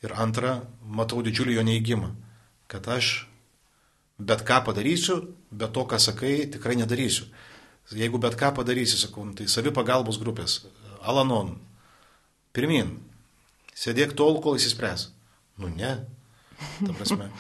ir 0.06 0.14
antra, 0.18 0.60
matau 0.82 1.22
didžiulį 1.26 1.58
jo 1.58 1.64
neįgymą, 1.66 2.12
kad 2.70 2.88
aš 2.94 3.12
bet 4.22 4.44
ką 4.46 4.62
padarysiu, 4.68 5.18
bet 5.50 5.74
to, 5.74 5.86
ką 5.90 5.98
sakai, 6.02 6.46
tikrai 6.54 6.78
nedarysiu. 6.78 7.26
Jeigu 7.92 8.22
bet 8.22 8.38
ką 8.40 8.54
padarysi, 8.56 9.00
sakau, 9.02 9.26
nu, 9.26 9.34
tai 9.36 9.50
savi 9.52 9.74
pagalbos 9.74 10.20
grupės, 10.22 10.62
Alanon, 11.02 11.56
pirmin, 12.54 12.94
sėdėk 13.74 14.14
tol, 14.18 14.38
kol 14.44 14.60
įsispręs. 14.60 15.10
Nu 15.58 15.72
ne, 15.74 15.96
ta 16.86 16.94
prasme. 16.94 17.32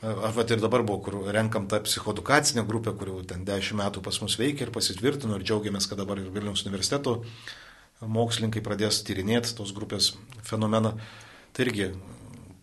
Aš 0.00 0.32
vat 0.32 0.52
ir 0.54 0.60
dabar 0.62 0.80
buvo, 0.80 1.02
kur 1.04 1.18
renkam 1.28 1.66
tą 1.68 1.82
psichoedukacinę 1.84 2.64
grupę, 2.68 2.94
kurių 2.96 3.18
ten 3.28 3.42
dešimt 3.44 3.82
metų 3.82 4.00
pas 4.04 4.16
mus 4.22 4.38
veikia 4.40 4.64
ir 4.64 4.72
pasitvirtino 4.72 5.36
ir 5.36 5.44
džiaugiamės, 5.44 5.88
kad 5.90 6.00
dabar 6.00 6.22
ir 6.22 6.30
Vilniaus 6.32 6.64
universiteto 6.64 7.18
mokslininkai 8.00 8.62
pradės 8.64 9.02
tyrinėti 9.04 9.52
tos 9.58 9.74
grupės 9.76 10.14
fenomeną. 10.48 10.94
Tai 11.52 11.66
irgi 11.66 11.90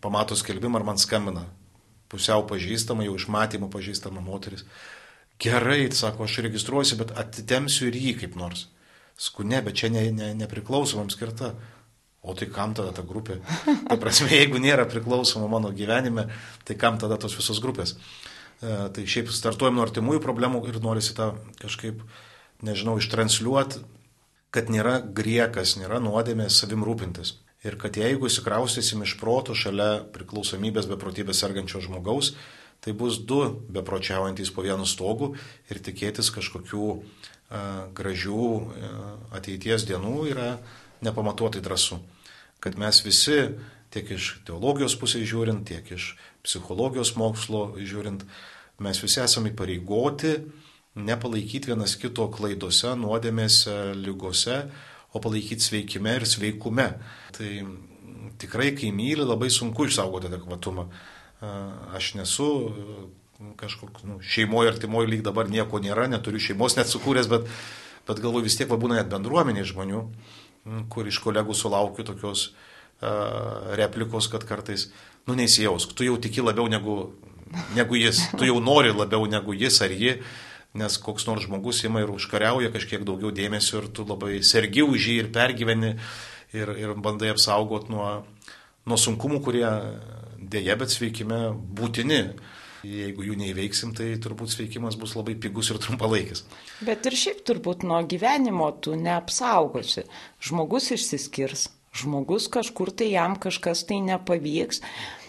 pamato 0.02 0.34
skelbimą 0.34 0.80
ar 0.80 0.88
man 0.90 0.98
skambina 0.98 1.46
pusiau 2.10 2.42
pažįstama, 2.48 3.04
jau 3.06 3.16
iš 3.18 3.28
matymų 3.32 3.68
pažįstama 3.72 4.22
moteris. 4.24 4.64
Gerai, 5.38 5.84
sako, 5.94 6.26
aš 6.26 6.40
registruosiu, 6.48 6.98
bet 6.98 7.14
atitemsiu 7.20 7.88
ir 7.90 7.98
jį 8.00 8.14
kaip 8.22 8.38
nors. 8.40 8.66
Skune, 9.18 9.60
bet 9.62 9.78
čia 9.78 9.90
ne, 9.94 10.08
ne, 10.14 10.32
nepriklausomam 10.38 11.10
skirta. 11.12 11.52
O 12.22 12.34
tai 12.34 12.48
kam 12.50 12.74
tada 12.74 12.90
ta 12.92 13.04
grupė? 13.06 13.38
Tai 13.88 13.98
prasme, 14.02 14.30
jeigu 14.34 14.58
nėra 14.58 14.88
priklausoma 14.90 15.46
mano 15.50 15.70
gyvenime, 15.74 16.26
tai 16.66 16.74
kam 16.78 16.98
tada 16.98 17.16
tos 17.20 17.36
visos 17.38 17.60
grupės? 17.62 17.94
E, 18.58 18.88
tai 18.94 19.04
šiaip 19.06 19.30
startuojam 19.30 19.78
nuo 19.78 19.84
artimųjų 19.86 20.22
problemų 20.24 20.64
ir 20.66 20.80
norisi 20.82 21.14
tą 21.14 21.30
kažkaip, 21.62 22.02
nežinau, 22.66 22.96
ištranšiuoti, 22.98 23.84
kad 24.54 24.72
nėra 24.72 24.98
griekas, 25.14 25.76
nėra 25.78 26.00
nuodėmė 26.02 26.48
savim 26.50 26.82
rūpintis. 26.86 27.36
Ir 27.66 27.78
kad 27.78 27.94
jeigu 27.98 28.26
įsikraustysim 28.26 29.02
iš 29.06 29.16
proto 29.18 29.54
šalia 29.54 30.02
priklausomybės 30.14 30.90
beprotybės 30.90 31.42
sergančio 31.42 31.82
žmogaus, 31.84 32.32
tai 32.82 32.94
bus 32.98 33.18
du 33.18 33.40
bepročiaujantys 33.74 34.50
po 34.54 34.66
vienu 34.66 34.86
stogu 34.86 35.32
ir 35.70 35.80
tikėtis 35.82 36.30
kažkokių 36.34 36.84
a, 36.90 36.98
e, 36.98 37.62
gražių 37.94 38.44
a, 38.58 38.60
e, 38.90 38.92
ateities 39.38 39.86
dienų 39.86 40.28
yra 40.34 40.50
nepamatuotai 41.04 41.62
drąsu. 41.64 42.00
Kad 42.62 42.78
mes 42.80 43.02
visi, 43.06 43.38
tiek 43.94 44.10
iš 44.16 44.38
teologijos 44.46 44.96
pusės 44.98 45.26
žiūrint, 45.30 45.66
tiek 45.68 45.86
iš 45.94 46.14
psichologijos 46.46 47.14
mokslo 47.18 47.70
žiūrint, 47.78 48.24
mes 48.82 49.02
visi 49.02 49.22
esame 49.22 49.52
įpareigoti 49.54 50.36
nepalaikyti 50.98 51.70
vienas 51.72 51.94
kito 52.00 52.26
klaidose, 52.32 52.94
nuodėmėse, 52.98 53.76
lygose, 53.98 54.62
o 55.14 55.22
palaikyti 55.22 55.64
sveikime 55.64 56.16
ir 56.18 56.26
sveikume. 56.28 56.88
Tai 57.36 57.52
tikrai, 58.40 58.72
kai 58.76 58.90
myli, 58.94 59.24
labai 59.26 59.50
sunku 59.52 59.88
išsaugoti 59.88 60.30
adekvatumą. 60.30 60.88
Aš 61.96 62.14
nesu 62.18 62.48
kažkoks 63.58 64.02
nu, 64.08 64.18
šeimoje, 64.24 64.72
artimoje 64.72 65.10
lyg 65.12 65.22
dabar 65.26 65.50
nieko 65.50 65.78
nėra, 65.82 66.08
neturiu 66.10 66.42
šeimos 66.42 66.74
net 66.74 66.90
sukūręs, 66.90 67.28
bet, 67.30 67.46
bet 68.08 68.22
galvoju 68.22 68.48
vis 68.48 68.58
tiek 68.58 68.70
va, 68.70 68.80
būna 68.80 68.98
net 68.98 69.12
bendruomenė 69.12 69.62
žmonių, 69.68 70.00
kur 70.92 71.08
iš 71.08 71.20
kolegų 71.24 71.56
sulaukiu 71.56 72.06
tokios 72.06 72.50
replikos, 73.78 74.26
kad 74.26 74.42
kartais, 74.42 74.88
nu 75.28 75.36
neįsijausk, 75.38 75.92
tu 75.94 76.06
jau 76.06 76.16
tiki 76.18 76.42
labiau 76.42 76.66
negu, 76.70 76.96
negu 77.76 77.98
jis, 77.98 78.24
tu 78.34 78.48
jau 78.48 78.58
nori 78.60 78.90
labiau 78.90 79.28
negu 79.30 79.54
jis 79.54 79.78
ar 79.84 79.94
ji, 79.94 80.16
nes 80.78 80.98
koks 81.00 81.28
nors 81.28 81.46
žmogus 81.46 81.84
ima 81.86 82.02
ir 82.02 82.10
užkariauja 82.12 82.72
kažkiek 82.74 83.04
daugiau 83.06 83.30
dėmesio 83.34 83.82
ir 83.82 83.88
tu 83.94 84.04
labai 84.06 84.42
sergi 84.44 84.82
už 84.84 85.08
jį 85.10 85.16
ir 85.22 85.30
pergyveni 85.34 85.94
ir, 86.52 86.74
ir 86.74 86.94
bandai 86.98 87.30
apsaugot 87.32 87.88
nuo, 87.92 88.24
nuo 88.86 88.98
sunkumų, 88.98 89.40
kurie 89.44 89.68
dėja, 90.38 90.76
bet 90.80 90.92
sveikime 90.92 91.48
būtini. 91.54 92.22
Jeigu 92.86 93.24
jų 93.26 93.36
neįveiksim, 93.40 93.94
tai 93.98 94.12
turbūt 94.22 94.52
sveikimas 94.52 94.98
bus 95.00 95.16
labai 95.18 95.34
pigus 95.40 95.72
ir 95.72 95.80
trumpalaikis. 95.82 96.44
Bet 96.86 97.06
ir 97.10 97.16
šiaip 97.18 97.42
turbūt 97.48 97.82
nuo 97.88 97.98
gyvenimo 98.06 98.68
tu 98.84 98.94
neapsaugosi. 98.98 100.04
Žmogus 100.44 100.92
išsiskirs, 100.94 101.68
žmogus 101.98 102.46
kažkur 102.52 102.92
tai 102.94 103.12
jam 103.16 103.34
kažkas 103.40 103.82
tai 103.88 103.98
nepavyks. 104.06 104.82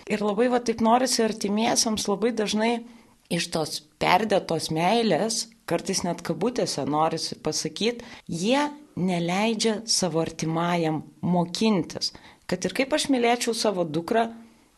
Ir 0.10 0.25
labai 0.25 0.50
va 0.53 0.62
taip 0.65 0.82
norisi 0.86 1.24
artimiesiams 1.25 2.08
labai 2.10 2.34
dažnai 2.38 2.74
iš 3.29 3.50
tos 3.53 3.82
perdėtos 4.01 4.70
meilės, 4.74 5.48
kartais 5.70 6.01
net 6.06 6.24
kabutėse 6.25 6.86
norisi 6.89 7.38
pasakyti, 7.38 8.06
jie 8.25 8.70
neleidžia 8.98 9.79
savo 9.86 10.24
artimajam 10.24 11.03
mokintis. 11.22 12.13
Kad 12.50 12.65
ir 12.65 12.74
kaip 12.77 12.94
aš 12.98 13.08
mylėčiau 13.13 13.53
savo 13.53 13.86
dukrą, 13.86 14.32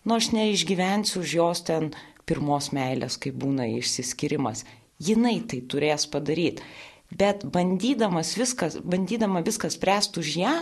nu 0.04 0.18
aš 0.18 0.32
neišgyvensiu 0.36 1.22
už 1.24 1.36
jos 1.38 1.64
ten 1.68 1.92
pirmos 2.30 2.72
meilės, 2.76 3.18
kai 3.22 3.34
būna 3.34 3.68
išsiskirimas. 3.80 4.66
Jinai 5.02 5.40
tai 5.50 5.62
turės 5.66 6.08
padaryti. 6.12 6.64
Bet 7.12 7.44
bandydamas 7.44 8.36
viskas, 8.40 8.78
bandydama 8.84 9.42
viskas 9.44 9.76
spręsti 9.76 10.22
už 10.22 10.36
ją, 10.40 10.56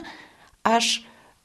aš 0.66 1.00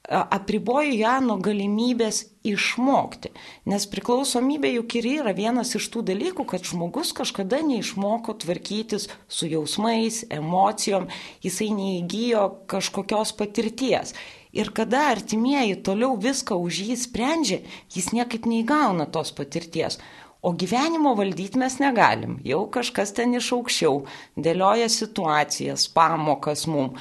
apriboju 0.09 0.93
ją 0.99 1.15
nuo 1.25 1.37
galimybės 1.41 2.25
išmokti. 2.45 3.31
Nes 3.69 3.87
priklausomybė 3.89 4.75
juk 4.75 4.97
ir 4.99 5.07
yra 5.15 5.33
vienas 5.37 5.73
iš 5.77 5.87
tų 5.93 6.03
dalykų, 6.09 6.45
kad 6.49 6.65
žmogus 6.67 7.13
kažkada 7.17 7.61
neišmoko 7.65 8.35
tvarkytis 8.41 9.09
su 9.27 9.49
jausmais, 9.49 10.23
emocijom, 10.29 11.09
jisai 11.45 11.71
neįgyjo 11.73 12.47
kažkokios 12.69 13.33
patirties. 13.37 14.13
Ir 14.55 14.69
kada 14.71 15.09
artimieji 15.11 15.75
toliau 15.83 16.15
viską 16.15 16.55
už 16.55 16.77
jį 16.87 16.95
sprendžia, 16.95 17.57
jis 17.91 18.13
niekaip 18.15 18.45
neįgauna 18.47 19.09
tos 19.11 19.33
patirties. 19.35 19.99
O 20.45 20.53
gyvenimo 20.55 21.11
valdyti 21.17 21.59
mes 21.59 21.75
negalim. 21.81 22.37
Jau 22.45 22.61
kažkas 22.71 23.11
ten 23.17 23.35
iš 23.35 23.49
aukščiau 23.57 24.05
dėlioja 24.47 24.87
situacijas, 24.93 25.89
pamokas 25.91 26.67
mum. 26.71 26.93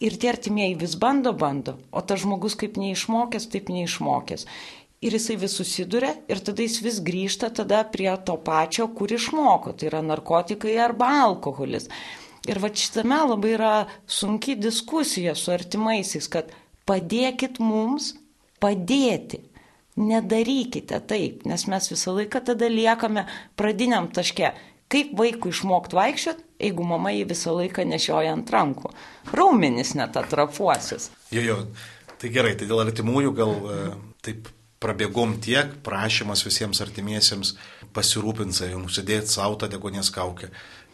Ir 0.00 0.16
tie 0.16 0.30
artimieji 0.32 0.78
vis 0.80 0.96
bando, 1.00 1.34
bando, 1.36 1.76
o 1.92 2.00
tas 2.00 2.24
žmogus 2.24 2.56
kaip 2.60 2.80
neišmokęs, 2.80 3.50
taip 3.52 3.68
neišmokęs. 3.74 4.48
Ir 5.04 5.18
jisai 5.18 5.36
vis 5.44 5.58
susiduria 5.60 6.14
ir 6.30 6.40
tada 6.40 6.64
jis 6.64 6.80
vis 6.86 7.04
grįžta 7.04 7.52
tada 7.52 7.82
prie 7.84 8.12
to 8.24 8.38
pačio, 8.48 8.88
kur 8.96 9.12
išmoko, 9.12 9.76
tai 9.76 9.90
yra 9.92 10.00
narkotikai 10.00 10.78
arba 10.80 11.10
alkoholis. 11.26 11.90
Ir 12.48 12.64
va 12.64 12.72
šitame 12.72 13.20
labai 13.28 13.56
yra 13.58 13.74
sunki 14.08 14.56
diskusija 14.56 15.34
su 15.36 15.52
artimaisiais, 15.52 16.28
kad 16.32 16.52
padėkit 16.88 17.60
mums 17.62 18.14
padėti. 18.62 19.42
Nedarykite 19.94 20.98
taip, 21.06 21.44
nes 21.46 21.68
mes 21.70 21.90
visą 21.92 22.16
laiką 22.16 22.40
tada 22.48 22.66
liekame 22.70 23.28
pradiniam 23.58 24.08
taške. 24.10 24.50
Kaip 24.90 25.12
vaikui 25.18 25.52
išmokti 25.54 25.96
vaikščioti, 25.96 26.42
jeigu 26.66 26.86
mama 26.86 27.12
jį 27.14 27.28
visą 27.30 27.54
laiką 27.54 27.86
nešioja 27.88 28.34
ant 28.34 28.50
rankų? 28.50 28.90
Raumenis 29.32 29.94
net 29.98 30.18
atrafuosis. 30.18 31.08
Jo, 31.34 31.44
jo, 31.46 31.56
tai 32.20 32.30
gerai, 32.34 32.52
tai 32.58 32.68
dėl 32.70 32.82
artimųjų 32.84 33.32
gal 33.38 33.54
e, 33.54 33.78
taip 34.26 34.50
prabėgom 34.84 35.38
tiek, 35.42 35.78
prašymas 35.86 36.44
visiems 36.44 36.82
artimiesiems 36.84 37.54
pasirūpinti 37.96 38.58
savim, 38.58 38.84
užsidėti 38.88 39.32
savo 39.32 39.56
tą 39.60 39.70
degonės 39.72 40.10
kaukę, 40.14 40.50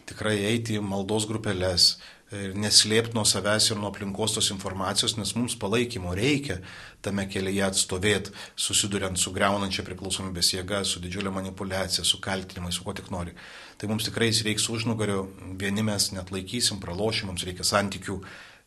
tikrai 0.09 0.37
eiti 0.51 0.77
į 0.79 0.85
maldos 0.85 1.27
grupelės, 1.29 1.95
ir 2.31 2.53
neslėpti 2.55 3.15
nuo 3.15 3.23
savęs 3.27 3.71
ir 3.71 3.79
nuo 3.79 3.89
aplinkos 3.91 4.37
tos 4.37 4.49
informacijos, 4.53 5.17
nes 5.17 5.33
mums 5.35 5.57
palaikymo 5.59 6.13
reikia 6.15 6.61
tame 7.03 7.25
kelyje 7.27 7.65
atstovėti, 7.67 8.31
susiduriant 8.55 9.19
su 9.19 9.33
greunančia 9.35 9.83
priklausomybės 9.87 10.53
jėga, 10.55 10.83
su 10.87 11.03
didžiulė 11.03 11.33
manipulacija, 11.35 12.05
su 12.07 12.21
kaltinimais, 12.23 12.79
su 12.79 12.87
ko 12.87 12.95
tik 12.95 13.11
nori. 13.11 13.35
Tai 13.77 13.91
mums 13.91 14.07
tikrai 14.07 14.31
reiks 14.47 14.69
užnugario, 14.71 15.25
vieni 15.59 15.83
mes 15.83 16.11
net 16.15 16.31
laikysim, 16.31 16.79
pralošim, 16.83 17.31
mums 17.31 17.43
reikia 17.47 17.67
santykių 17.67 18.19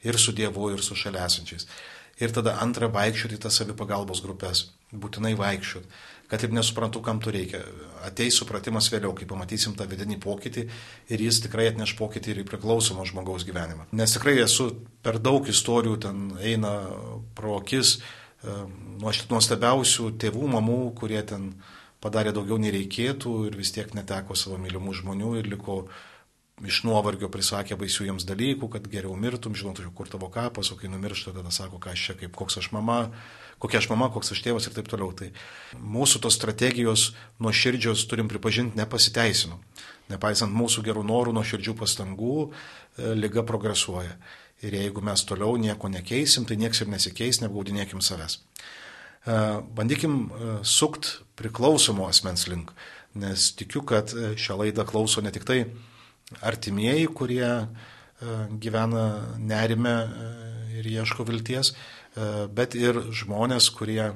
ir 0.05 0.21
su 0.21 0.37
Dievu, 0.37 0.69
ir 0.75 0.85
su 0.85 0.99
šalia 0.99 1.25
esančiais. 1.25 1.69
Ir 2.21 2.31
tada 2.35 2.59
antrą 2.63 2.91
vaikščioti 2.95 3.39
į 3.39 3.45
tas 3.47 3.57
savipagalbos 3.59 4.21
grupės, 4.23 4.69
būtinai 4.93 5.33
vaikščioti 5.39 5.89
kad 6.29 6.43
ir 6.43 6.53
nesuprantu, 6.57 7.03
kam 7.05 7.21
to 7.21 7.33
reikia. 7.35 7.61
Ateis 8.05 8.39
supratimas 8.41 8.91
vėliau, 8.93 9.13
kai 9.17 9.29
pamatysim 9.29 9.77
tą 9.77 9.87
vidinį 9.89 10.19
pokytį 10.25 10.67
ir 11.13 11.25
jis 11.27 11.41
tikrai 11.45 11.69
atneš 11.71 11.95
pokytį 11.99 12.33
ir 12.33 12.43
į 12.43 12.49
priklausomą 12.49 13.07
žmogaus 13.09 13.47
gyvenimą. 13.49 13.89
Nes 13.97 14.17
tikrai 14.17 14.39
esu 14.43 14.71
per 15.05 15.21
daug 15.23 15.47
istorijų 15.49 16.01
ten 16.07 16.27
eina 16.41 16.75
pro 17.37 17.59
akis 17.61 17.99
nuostabiausių 19.31 20.11
tėvų, 20.21 20.49
mamų, 20.57 20.81
kurie 20.99 21.23
ten 21.25 21.55
padarė 22.05 22.35
daugiau 22.37 22.59
nei 22.61 22.73
reikėtų 22.75 23.47
ir 23.49 23.57
vis 23.57 23.73
tiek 23.73 23.95
neteko 23.97 24.37
savo 24.37 24.59
mylimų 24.61 24.93
žmonių 25.01 25.39
ir 25.41 25.49
liko 25.55 25.85
iš 26.65 26.83
nuovargio 26.87 27.31
prisakė 27.33 27.79
baisių 27.81 28.11
jiems 28.11 28.27
dalykų, 28.29 28.69
kad 28.77 28.85
geriau 28.91 29.17
mirtum, 29.19 29.57
žinotų, 29.59 29.89
kur 29.97 30.11
tavo 30.13 30.29
kapas, 30.33 30.71
o 30.71 30.79
kai 30.79 30.91
numiršta, 30.93 31.33
tada 31.35 31.51
sako, 31.55 31.81
ką 31.83 31.95
aš 31.97 32.05
čia, 32.11 32.19
kaip 32.21 32.37
koks 32.37 32.61
aš 32.61 32.71
mama, 32.77 33.09
kokia 33.65 33.81
aš 33.81 33.89
mama, 33.89 34.11
koks 34.13 34.35
aš 34.35 34.43
tėvas 34.45 34.69
ir 34.69 34.75
taip 34.77 34.91
toliau. 34.93 35.15
Tai 35.17 35.31
mūsų 35.81 36.21
tos 36.27 36.37
strategijos 36.37 37.13
nuo 37.41 37.53
širdžios 37.55 38.05
turim 38.11 38.29
pripažinti 38.29 38.77
nepasiteisino. 38.77 39.57
Nepaisant 40.13 40.53
mūsų 40.53 40.85
gerų 40.85 41.05
norų, 41.09 41.33
nuo 41.33 41.45
širdžių 41.49 41.73
pastangų, 41.81 42.35
e, 42.45 43.15
lyga 43.17 43.45
progresuoja. 43.49 44.19
Ir 44.65 44.77
jeigu 44.77 45.01
mes 45.05 45.25
toliau 45.25 45.57
nieko 45.61 45.89
nekeisim, 45.89 46.45
tai 46.45 46.59
nieks 46.61 46.83
ir 46.85 46.93
nesikeis, 46.93 47.41
neapgaudinėkim 47.41 48.05
savęs. 48.05 48.37
E, 48.37 49.39
bandykim 49.81 50.21
e, 50.29 50.53
sukt 50.61 51.23
priklausomo 51.41 52.05
asmens 52.11 52.45
link, 52.53 52.75
nes 53.17 53.49
tikiu, 53.57 53.81
kad 53.81 54.13
šią 54.13 54.61
laidą 54.61 54.85
klauso 54.85 55.25
ne 55.25 55.33
tik 55.33 55.49
tai 55.49 55.63
artimieji, 56.45 57.09
kurie 57.17 57.49
gyvena 58.61 59.37
nerime 59.39 59.93
ir 60.79 60.87
ieško 60.89 61.27
vilties, 61.29 61.75
bet 62.15 62.77
ir 62.79 63.01
žmonės, 63.11 63.71
kurie 63.75 64.13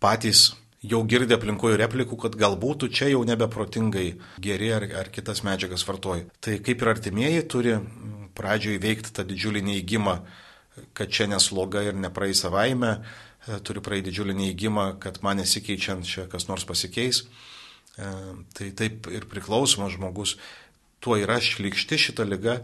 patys 0.00 0.50
jau 0.80 1.00
girdė 1.04 1.36
aplinkoje 1.36 1.78
replikų, 1.80 2.16
kad 2.24 2.36
galbūt 2.40 2.88
čia 2.94 3.10
jau 3.12 3.22
nebeprotingai 3.28 4.06
geri 4.40 4.70
ar, 4.72 4.86
ar 5.02 5.10
kitas 5.12 5.42
medžiagas 5.44 5.84
vartoji. 5.88 6.28
Tai 6.40 6.56
kaip 6.64 6.82
ir 6.82 6.92
artimieji 6.94 7.42
turi 7.52 7.76
pradžioje 8.36 8.80
įveikti 8.80 9.12
tą 9.16 9.26
didžiulį 9.28 9.64
neįgymą, 9.68 10.16
kad 10.96 11.12
čia 11.12 11.28
nesloga 11.28 11.82
ir 11.84 11.98
nepraeis 11.98 12.40
savaime, 12.44 13.00
e, 13.44 13.58
turi 13.66 13.82
praeiti 13.84 14.08
didžiulį 14.08 14.36
neįgymą, 14.38 14.86
kad 15.02 15.20
man 15.26 15.42
nesikeičiant 15.42 16.08
čia 16.08 16.26
kas 16.30 16.48
nors 16.48 16.64
pasikeis. 16.64 17.26
E, 17.98 18.12
tai 18.56 18.70
taip 18.76 19.10
ir 19.12 19.28
priklausomas 19.28 19.98
žmogus, 19.98 20.38
tuo 21.04 21.18
yra 21.20 21.40
šlikšti 21.42 21.98
šita 22.08 22.24
lyga 22.28 22.60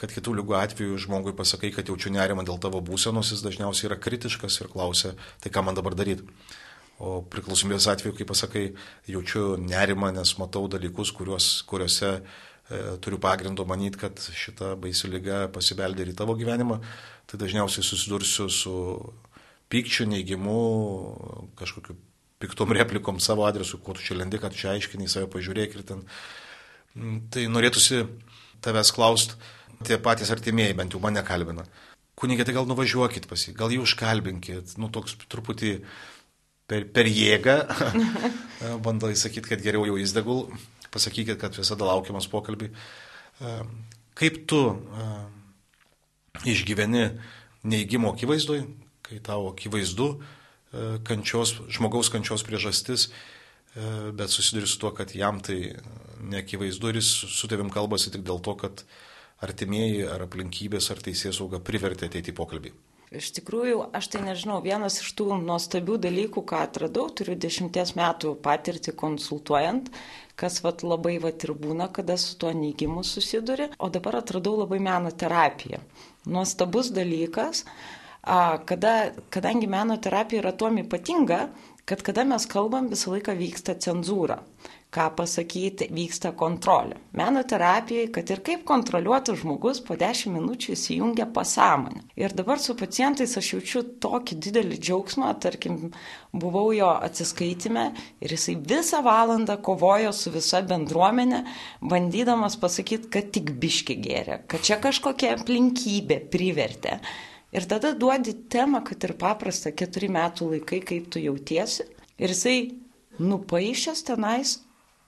kad 0.00 0.12
kitų 0.14 0.32
lygų 0.38 0.56
atveju 0.56 0.98
žmogui 1.04 1.34
pasakai, 1.36 1.70
kad 1.76 1.90
jaučiu 1.90 2.12
nerimą 2.14 2.46
dėl 2.48 2.58
tavo 2.62 2.80
būsenos, 2.84 3.34
jis 3.34 3.44
dažniausiai 3.44 3.90
yra 3.90 4.00
kritiškas 4.00 4.56
ir 4.62 4.70
klausia, 4.72 5.12
tai 5.44 5.52
ką 5.52 5.64
man 5.66 5.76
dabar 5.76 5.96
daryti. 5.98 6.24
O 7.00 7.20
priklausomybės 7.32 7.86
atveju, 7.88 8.14
kai 8.16 8.26
pasakai, 8.28 8.64
jaučiu 9.08 9.54
nerimą, 9.60 10.10
nes 10.16 10.34
matau 10.40 10.66
dalykus, 10.72 11.12
kuriuos, 11.16 11.48
kuriuose 11.68 12.10
e, 12.12 12.80
turiu 13.00 13.20
pagrindo 13.20 13.64
manyti, 13.68 14.00
kad 14.02 14.20
šita 14.20 14.74
baisi 14.80 15.08
lyga 15.08 15.46
pasibeldė 15.52 16.04
ir 16.04 16.12
į 16.12 16.18
tavo 16.18 16.36
gyvenimą, 16.36 16.76
tai 17.28 17.40
dažniausiai 17.40 17.86
susidursiu 17.86 18.50
su 18.52 18.74
pykčiu, 19.72 20.08
neigimu, 20.12 20.58
kažkokiu 21.60 21.96
piktom 22.40 22.72
replikom 22.76 23.20
savo 23.20 23.44
adresu, 23.48 23.80
kuo 23.80 23.96
tu 23.96 24.04
čia 24.04 24.16
lendi, 24.16 24.40
kad 24.40 24.56
čia 24.56 24.74
aiškiniai 24.74 25.12
save 25.12 25.28
pažiūrėk 25.32 25.76
ir 25.76 25.86
ten. 25.88 26.04
Mm, 26.96 27.18
tai 27.32 27.46
norėtųsi 27.52 28.02
tavęs 28.64 28.92
klausti, 28.96 29.36
tie 29.86 29.98
patys 30.02 30.32
artimieji 30.34 30.76
bent 30.76 30.94
jau 30.94 31.00
mane 31.02 31.22
kalbina. 31.26 31.64
Kunigė, 32.20 32.44
tai 32.44 32.54
gal 32.56 32.66
nuvažiuokit 32.68 33.28
pas 33.30 33.40
jį, 33.46 33.54
gal 33.56 33.72
jį 33.72 33.80
užkalbinkit, 33.84 34.74
nu 34.80 34.90
toks 34.92 35.16
truputį 35.32 35.78
per, 36.68 36.84
per 36.92 37.08
jėgą, 37.08 37.56
bando 38.84 39.08
įsakyti, 39.12 39.48
kad 39.54 39.64
geriau 39.64 39.86
jau 39.88 39.96
įsdegul, 40.00 40.44
pasakykit, 40.92 41.38
kad 41.40 41.56
visada 41.56 41.88
laukiamas 41.88 42.28
pokalbį. 42.30 42.68
Kaip 44.20 44.42
tu 44.50 44.60
išgyveni 46.44 47.06
neįgymo 47.70 48.12
akivaizdoj, 48.12 48.64
kai 49.06 49.20
tavo 49.24 49.50
akivaizdu 49.54 50.12
kančios, 51.06 51.56
žmogaus 51.72 52.12
kančios 52.12 52.44
priežastis, 52.46 53.08
bet 53.74 54.30
susiduri 54.30 54.68
su 54.68 54.78
tuo, 54.82 54.92
kad 54.94 55.14
jam 55.14 55.40
tai 55.42 55.72
neakivaizdu 56.20 56.90
ir 56.90 57.00
jis 57.00 57.10
su 57.32 57.48
tavim 57.48 57.70
kalbasi 57.72 58.12
tik 58.12 58.26
dėl 58.26 58.42
to, 58.44 58.54
kad 58.60 58.84
artimieji 59.44 60.06
ar 60.08 60.26
aplinkybės 60.26 60.90
ar 60.92 61.00
teisės 61.04 61.40
sauga 61.40 61.60
privertė 61.64 62.10
ateiti 62.10 62.32
į 62.32 62.38
pokalbį. 62.38 62.72
Iš 63.10 63.32
tikrųjų, 63.40 63.88
aš 63.96 64.06
tai 64.12 64.20
nežinau, 64.22 64.60
vienas 64.62 65.00
iš 65.02 65.08
tų 65.18 65.34
nuostabių 65.42 65.96
dalykų, 66.04 66.44
ką 66.46 66.60
atradau, 66.68 67.08
turiu 67.10 67.34
dešimties 67.34 67.96
metų 67.98 68.36
patirtį 68.44 68.94
konsultuojant, 69.00 69.88
kas 70.38 70.60
vat, 70.62 70.84
labai 70.86 71.16
vat, 71.22 71.42
ir 71.42 71.56
būna, 71.58 71.88
kada 71.90 72.14
su 72.20 72.36
tuo 72.38 72.52
neigimu 72.54 73.02
susiduri, 73.02 73.66
o 73.82 73.90
dabar 73.90 74.20
atradau 74.20 74.54
labai 74.60 74.78
meno 74.78 75.10
terapiją. 75.10 75.82
Nuostabus 76.30 76.92
dalykas, 76.94 77.64
kada, 78.70 78.94
kadangi 79.34 79.66
meno 79.66 79.98
terapija 79.98 80.44
yra 80.44 80.54
tuom 80.54 80.78
ypatinga, 80.84 81.48
kad 81.90 82.06
kada 82.06 82.22
mes 82.22 82.46
kalbam, 82.46 82.92
visą 82.94 83.16
laiką 83.16 83.34
vyksta 83.34 83.74
cenzūra 83.74 84.38
ką 84.90 85.06
pasakyti, 85.14 85.86
vyksta 85.94 86.32
kontrolė. 86.34 86.96
Meno 87.14 87.44
terapijai, 87.46 88.08
kad 88.14 88.30
ir 88.32 88.40
kaip 88.46 88.64
kontroliuotų 88.66 89.36
žmogus, 89.38 89.78
po 89.86 89.94
10 89.98 90.32
minučių 90.34 90.72
įsijungia 90.74 91.28
pasąmonę. 91.30 92.02
Ir 92.18 92.34
dabar 92.34 92.58
su 92.58 92.74
pacientais 92.78 93.36
aš 93.38 93.52
jaučiu 93.54 93.84
tokį 94.02 94.38
didelį 94.46 94.78
džiaugsmą, 94.82 95.30
tarkim, 95.42 95.92
buvau 96.34 96.72
jo 96.74 96.90
atsiskaitime 96.90 97.84
ir 98.18 98.34
jisai 98.34 98.56
visą 98.58 99.02
valandą 99.06 99.60
kovojo 99.62 100.10
su 100.16 100.32
visa 100.34 100.62
bendruomenė, 100.66 101.44
bandydamas 101.92 102.58
pasakyti, 102.58 103.12
kad 103.14 103.30
tik 103.36 103.52
biški 103.62 103.94
gėrė, 104.02 104.40
kad 104.50 104.66
čia 104.66 104.80
kažkokia 104.82 105.36
aplinkybė 105.36 106.18
privertė. 106.34 106.98
Ir 107.54 107.66
tada 107.70 107.92
duodi 107.98 108.34
temą, 108.50 108.82
kad 108.86 109.06
ir 109.06 109.14
paprasta 109.18 109.70
keturi 109.74 110.10
metų 110.10 110.50
laikai, 110.52 110.82
kaip 110.86 111.08
tu 111.10 111.22
jautiesi. 111.22 111.86
Ir 112.18 112.30
jisai 112.30 112.58
nupaišęs 113.18 114.04
tenais 114.06 114.58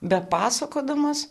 be 0.03 0.19
pasakodamas 0.29 1.27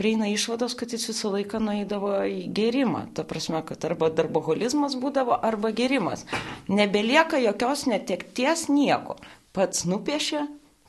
prieina 0.00 0.28
išvados, 0.32 0.74
kad 0.74 0.92
jis 0.92 1.08
visą 1.10 1.30
laiką 1.34 1.58
nueidavo 1.60 2.14
į 2.24 2.46
gerimą. 2.56 3.02
Ta 3.14 3.24
prasme, 3.28 3.60
kad 3.68 3.84
arba 3.84 4.08
darboholizmas 4.08 4.96
būdavo, 5.00 5.36
arba 5.44 5.74
gerimas. 5.76 6.24
Nebelieka 6.68 7.40
jokios 7.42 7.84
netekties 7.90 8.68
nieko. 8.72 9.18
Pats 9.52 9.84
nupiešė, 9.90 10.46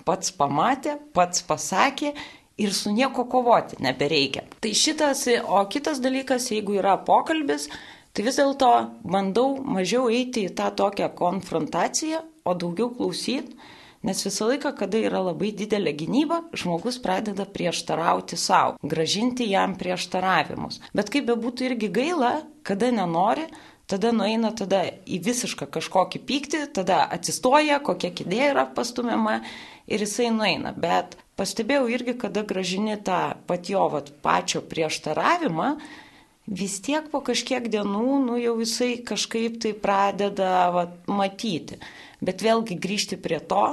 pats 0.08 0.32
pamatė, 0.38 0.96
pats 1.18 1.44
pasakė 1.44 2.14
ir 2.62 2.72
su 2.78 2.94
nieko 2.96 3.26
kovoti 3.28 3.82
nebereikia. 3.84 4.46
Tai 4.64 4.72
šitas, 4.78 5.26
o 5.44 5.60
kitas 5.68 6.00
dalykas, 6.00 6.48
jeigu 6.54 6.80
yra 6.80 6.96
pokalbis, 7.04 7.68
tai 8.16 8.26
vis 8.30 8.40
dėlto 8.40 8.72
bandau 9.04 9.58
mažiau 9.60 10.08
eiti 10.14 10.48
į 10.48 10.56
tą 10.56 10.72
tokią 10.78 11.12
konfrontaciją, 11.20 12.24
o 12.48 12.56
daugiau 12.56 12.94
klausyti 12.96 13.60
Nes 14.02 14.24
visą 14.26 14.48
laiką, 14.50 14.72
kada 14.80 14.98
yra 14.98 15.20
labai 15.22 15.52
didelė 15.54 15.92
gynyba, 15.94 16.40
žmogus 16.58 16.98
pradeda 17.04 17.46
prieštarauti 17.46 18.38
savo, 18.40 18.80
gražinti 18.82 19.46
jam 19.46 19.76
prieštaravimus. 19.78 20.80
Bet 20.98 21.12
kaip 21.14 21.28
bebūtų 21.30 21.68
irgi 21.70 21.92
gaila, 21.94 22.32
kada 22.66 22.90
nenori, 22.96 23.46
tada 23.92 24.10
nueina 24.16 24.50
tada 24.58 24.86
į 25.06 25.20
visišką 25.26 25.68
kažkokį 25.76 26.22
pyktį, 26.26 26.62
tada 26.74 27.04
atsistoja, 27.14 27.78
kokia 27.86 28.10
kėdė 28.16 28.42
yra 28.52 28.66
pastumiama 28.74 29.42
ir 29.86 30.02
jisai 30.02 30.32
nueina. 30.34 30.74
Bet 30.74 31.14
pastebėjau 31.38 31.86
irgi, 31.94 32.16
kada 32.24 32.42
gražini 32.48 32.98
tą 33.06 33.36
pat 33.46 33.70
jo 33.70 33.84
vat, 33.94 34.10
pačio 34.26 34.64
prieštaravimą, 34.66 35.76
vis 36.48 36.80
tiek 36.82 37.06
po 37.14 37.22
kažkiek 37.22 37.70
dienų, 37.70 38.18
nu 38.26 38.42
jau 38.42 38.58
jisai 38.64 38.96
kažkaip 39.06 39.62
tai 39.62 39.76
pradeda 39.78 40.72
vat, 40.74 40.98
matyti. 41.06 41.78
Bet 42.22 42.42
vėlgi 42.46 42.82
grįžti 42.82 43.18
prie 43.22 43.38
to, 43.46 43.66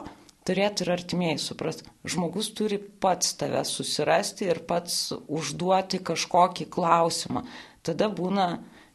turėtų 0.49 0.87
ir 0.87 0.93
artimieji 0.95 1.40
suprasti. 1.43 1.87
Žmogus 2.09 2.50
turi 2.57 2.81
pats 2.81 3.37
tave 3.40 3.61
susirasti 3.69 4.49
ir 4.49 4.63
pats 4.69 5.13
užduoti 5.28 6.00
kažkokį 6.11 6.69
klausimą. 6.73 7.45
Tada 7.87 8.08
būna 8.08 8.49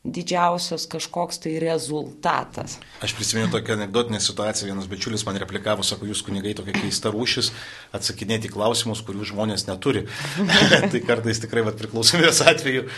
didžiausias 0.03 0.83
kažkoks 0.91 1.39
tai 1.39 1.53
rezultatas. 1.63 2.75
Aš 2.99 3.13
prisimenu 3.15 3.47
tokią 3.53 3.77
anegdotinę 3.77 4.19
situaciją, 4.19 4.67
vienas 4.67 4.89
bičiulis 4.91 5.23
man 5.23 5.39
replikavo, 5.39 5.83
sako, 5.83 6.09
jūs 6.11 6.19
kunigai 6.27 6.51
tokia 6.57 6.75
keista 6.75 7.11
rūšis 7.13 7.53
atsakinėti 7.95 8.51
klausimus, 8.51 8.99
kurių 9.07 9.29
žmonės 9.31 9.63
neturi. 9.69 10.03
tai 10.91 11.03
kartais 11.07 11.39
tikrai 11.45 11.63
vat, 11.63 11.79
priklausomės 11.79 12.43
atveju 12.43 12.89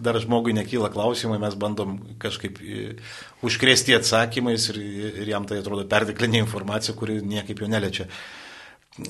dar 0.00 0.16
žmogui 0.24 0.56
nekyla 0.56 0.88
klausimai, 0.94 1.36
mes 1.42 1.58
bandom 1.60 1.98
kažkaip 2.24 2.56
e, 2.64 2.96
užkrėsti 3.44 3.98
atsakymais 4.00 4.70
ir, 4.72 4.80
ir 5.20 5.34
jam 5.36 5.44
tai 5.44 5.60
atrodo 5.60 5.84
perteklinė 5.84 6.40
informacija, 6.46 6.96
kuri 6.96 7.20
niekaip 7.20 7.60
jo 7.60 7.68
neliečia. 7.68 8.08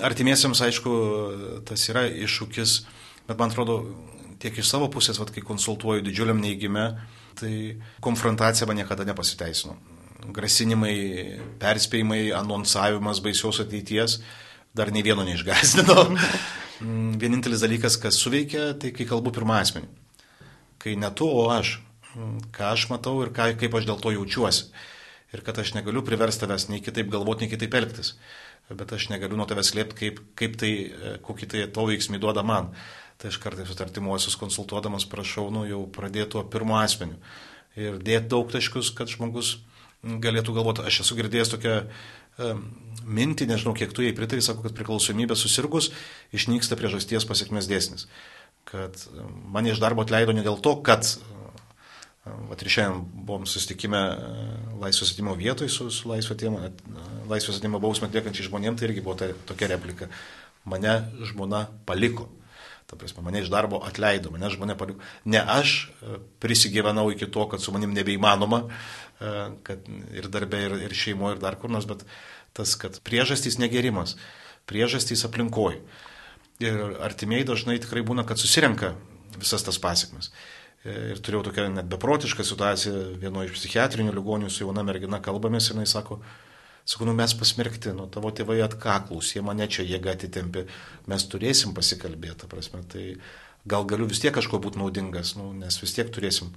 Artimiesiams, 0.03 0.59
aišku, 0.65 0.93
tas 1.71 1.87
yra 1.93 2.09
iššūkis, 2.11 2.79
bet 3.29 3.39
man 3.39 3.55
atrodo, 3.55 3.85
tiek 4.43 4.59
iš 4.59 4.75
savo 4.75 4.91
pusės, 4.91 5.21
vat, 5.23 5.31
kai 5.31 5.45
konsultuoju 5.45 6.03
didžiuliam 6.03 6.41
neįgime, 6.43 6.89
tai 7.39 7.55
konfrontacija 8.05 8.69
man 8.69 8.81
niekada 8.81 9.07
nepasiteisino. 9.09 9.77
Grasinimai, 10.35 10.95
perspėjimai, 11.61 12.31
anonsavimas 12.37 13.21
baisios 13.25 13.61
ateities 13.61 14.21
dar 14.75 14.91
nei 14.93 15.05
vieno 15.07 15.27
neišgazdino. 15.27 16.07
Vienintelis 17.21 17.63
dalykas, 17.63 17.99
kas 18.01 18.19
suveikia, 18.19 18.73
tai 18.81 18.91
kai 18.97 19.07
kalbu 19.09 19.33
pirmą 19.35 19.61
asmenį. 19.63 19.91
Kai 20.83 20.97
ne 21.01 21.11
tu, 21.17 21.29
o 21.29 21.47
aš. 21.55 21.77
Ką 22.55 22.73
aš 22.73 22.89
matau 22.91 23.21
ir 23.25 23.31
ką, 23.35 23.53
kaip 23.61 23.77
aš 23.79 23.87
dėl 23.89 24.01
to 24.03 24.15
jaučiuosi. 24.15 24.67
Ir 25.35 25.43
kad 25.47 25.59
aš 25.59 25.73
negaliu 25.75 26.03
priversti 26.07 26.45
tavęs 26.45 26.69
nei 26.71 26.83
kitaip 26.85 27.09
galvoti, 27.11 27.45
nei 27.45 27.53
kitaip 27.53 27.75
elgtis. 27.75 28.15
Bet 28.71 28.93
aš 28.97 29.09
negaliu 29.11 29.39
nuo 29.39 29.47
tavęs 29.51 29.73
slėpti, 29.73 29.97
kaip, 29.99 30.21
kaip 30.39 30.59
tai, 30.61 30.73
kokį 31.27 31.49
tai 31.51 31.65
to 31.75 31.87
veiksmį 31.91 32.21
duoda 32.23 32.45
man. 32.47 32.71
Tai 33.21 33.31
aš 33.31 33.39
kartais 33.43 33.71
su 33.71 33.77
artimuosius 33.81 34.37
konsultuodamas 34.41 35.07
prašau, 35.11 35.47
nu 35.55 35.65
jau 35.69 35.85
pradėtų 35.95 36.45
pirmo 36.53 36.79
asmeniu. 36.81 37.17
Ir 37.79 37.99
dėti 38.03 38.31
daug 38.31 38.51
taškus, 38.53 38.93
kad 38.95 39.11
žmogus 39.11 39.57
galėtų 40.05 40.55
galvoti, 40.55 40.85
aš 40.85 41.03
esu 41.05 41.17
girdėjęs 41.19 41.53
tokią 41.55 41.77
um, 41.85 42.65
mintį, 43.05 43.49
nežinau, 43.51 43.75
kiek 43.77 43.95
tu 43.95 44.05
jai 44.05 44.15
pritari, 44.17 44.45
sako, 44.45 44.67
kad 44.67 44.77
priklausomybė 44.77 45.37
susirgus 45.39 45.91
išnyksta 46.37 46.79
priežasties 46.79 47.27
pasiekmes 47.27 47.71
dėsnis. 47.71 48.09
Kad 48.69 48.99
mane 49.55 49.73
iš 49.73 49.81
darbo 49.83 50.05
atleido 50.05 50.35
ne 50.37 50.45
dėl 50.45 50.61
to, 50.63 50.77
kad 50.87 51.09
Vat 52.25 52.63
ir 52.65 52.71
šiandien 52.73 53.03
buvom 53.29 53.43
susitikime 53.45 53.99
laisvės 54.81 55.11
atimo 55.13 55.35
vietoj 55.37 55.69
su, 55.69 55.91
su 55.93 56.09
laisvės 56.09 57.59
atimo 57.59 57.81
bausmę 57.83 58.09
atliekančiai 58.09 58.47
žmonėm, 58.47 58.79
tai 58.81 58.89
irgi 58.89 59.03
buvo 59.05 59.19
ta, 59.21 59.29
tokia 59.45 59.69
replika. 59.75 60.09
Mane 60.65 60.95
žmona 61.29 61.67
paliko. 61.85 62.31
Ta 62.85 62.99
prasme, 63.01 63.23
mane 63.25 63.41
iš 63.41 63.49
darbo 63.53 63.81
atleido, 63.87 64.33
mane 64.35 64.51
žmonė 64.53 64.77
paliko. 64.77 65.01
Ne 65.25 65.41
aš 65.41 65.75
e, 65.89 66.19
prisigyvenau 66.45 67.09
iki 67.15 67.31
to, 67.33 67.47
kad 67.49 67.63
su 67.63 67.73
manim 67.73 67.95
nebeįmanoma, 67.97 68.61
e, 68.65 69.35
kad 69.65 69.89
ir 70.13 70.29
darbė, 70.33 70.61
ir, 70.67 70.75
ir 70.89 70.97
šeimoje, 70.97 71.39
ir 71.39 71.45
dar 71.45 71.57
kur 71.61 71.73
nors, 71.73 71.89
bet 71.89 72.05
tas, 72.57 72.77
kad 72.81 73.01
priežastys 73.07 73.57
negerimas, 73.63 74.19
priežastys 74.69 75.25
aplinkoj. 75.29 75.81
Ir 76.63 76.83
artimiai 77.03 77.47
dažnai 77.49 77.81
tikrai 77.83 78.05
būna, 78.07 78.23
kad 78.29 78.39
susirenka 78.39 78.93
visas 79.41 79.65
tas 79.67 79.81
pasiekmes. 79.81 80.31
E, 80.85 81.15
ir 81.15 81.23
turėjau 81.25 81.49
tokią 81.49 81.71
net 81.73 81.89
beprotišką 81.89 82.45
situaciją 82.45 83.05
vienoje 83.23 83.49
iš 83.49 83.57
psichiatrinių 83.59 84.13
ligonių 84.19 84.53
su 84.53 84.67
jauna 84.67 84.85
mergina 84.85 85.25
kalbamės 85.25 85.71
ir 85.71 85.79
jinai 85.79 85.89
sako, 85.89 86.21
Sakau, 86.85 87.07
nu 87.09 87.15
mes 87.17 87.33
pasmerkti, 87.33 87.95
nu 87.97 88.05
tavo 88.13 88.29
tėvai 88.29 88.59
atkaklus, 88.67 89.33
jie 89.33 89.41
mane 89.45 89.65
čia 89.73 89.87
jėga 89.89 90.13
atitempė, 90.13 90.67
mes 91.09 91.25
turėsim 91.33 91.73
pasikalbėti, 91.77 92.49
prasme, 92.51 92.83
tai 92.93 93.05
gal 93.65 93.87
galiu 93.89 94.09
vis 94.11 94.21
tiek 94.21 94.35
kažko 94.37 94.61
būti 94.61 94.81
naudingas, 94.83 95.33
nu, 95.39 95.49
nes 95.57 95.79
vis 95.81 95.95
tiek 95.97 96.11
turėsim. 96.13 96.53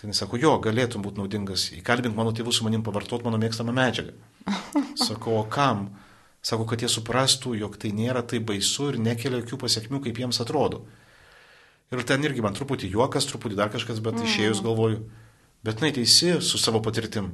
Tai 0.00 0.08
jis 0.08 0.22
sako, 0.22 0.38
jo, 0.40 0.54
galėtum 0.64 1.02
būti 1.04 1.20
naudingas, 1.20 1.66
įkalbink 1.76 2.16
mano 2.16 2.32
tėvus 2.32 2.60
su 2.60 2.64
manim 2.64 2.84
pavartot 2.86 3.26
mano 3.26 3.40
mėgstamą 3.42 3.74
medžiagą. 3.76 4.14
Sakau, 5.08 5.36
o 5.36 5.44
kam? 5.50 5.90
Sako, 6.40 6.64
kad 6.70 6.80
jie 6.80 6.88
suprastų, 6.88 7.52
jog 7.58 7.76
tai 7.82 7.90
nėra 7.92 8.22
taip 8.24 8.46
baisu 8.48 8.92
ir 8.92 9.00
nekelia 9.02 9.42
jokių 9.42 9.58
pasiekmių, 9.66 10.00
kaip 10.06 10.22
jiems 10.22 10.40
atrodo. 10.40 10.84
Ir 11.92 12.04
ten 12.08 12.24
irgi 12.24 12.44
man 12.44 12.56
truputį 12.56 12.88
juokas, 12.94 13.26
truputį 13.28 13.58
dar 13.58 13.72
kažkas, 13.74 14.00
bet 14.04 14.16
mm. 14.16 14.28
išėjus 14.28 14.62
galvoju, 14.64 15.02
bet 15.66 15.82
jinai 15.82 15.92
teisi 15.98 16.34
su 16.44 16.60
savo 16.60 16.80
patirtim. 16.84 17.32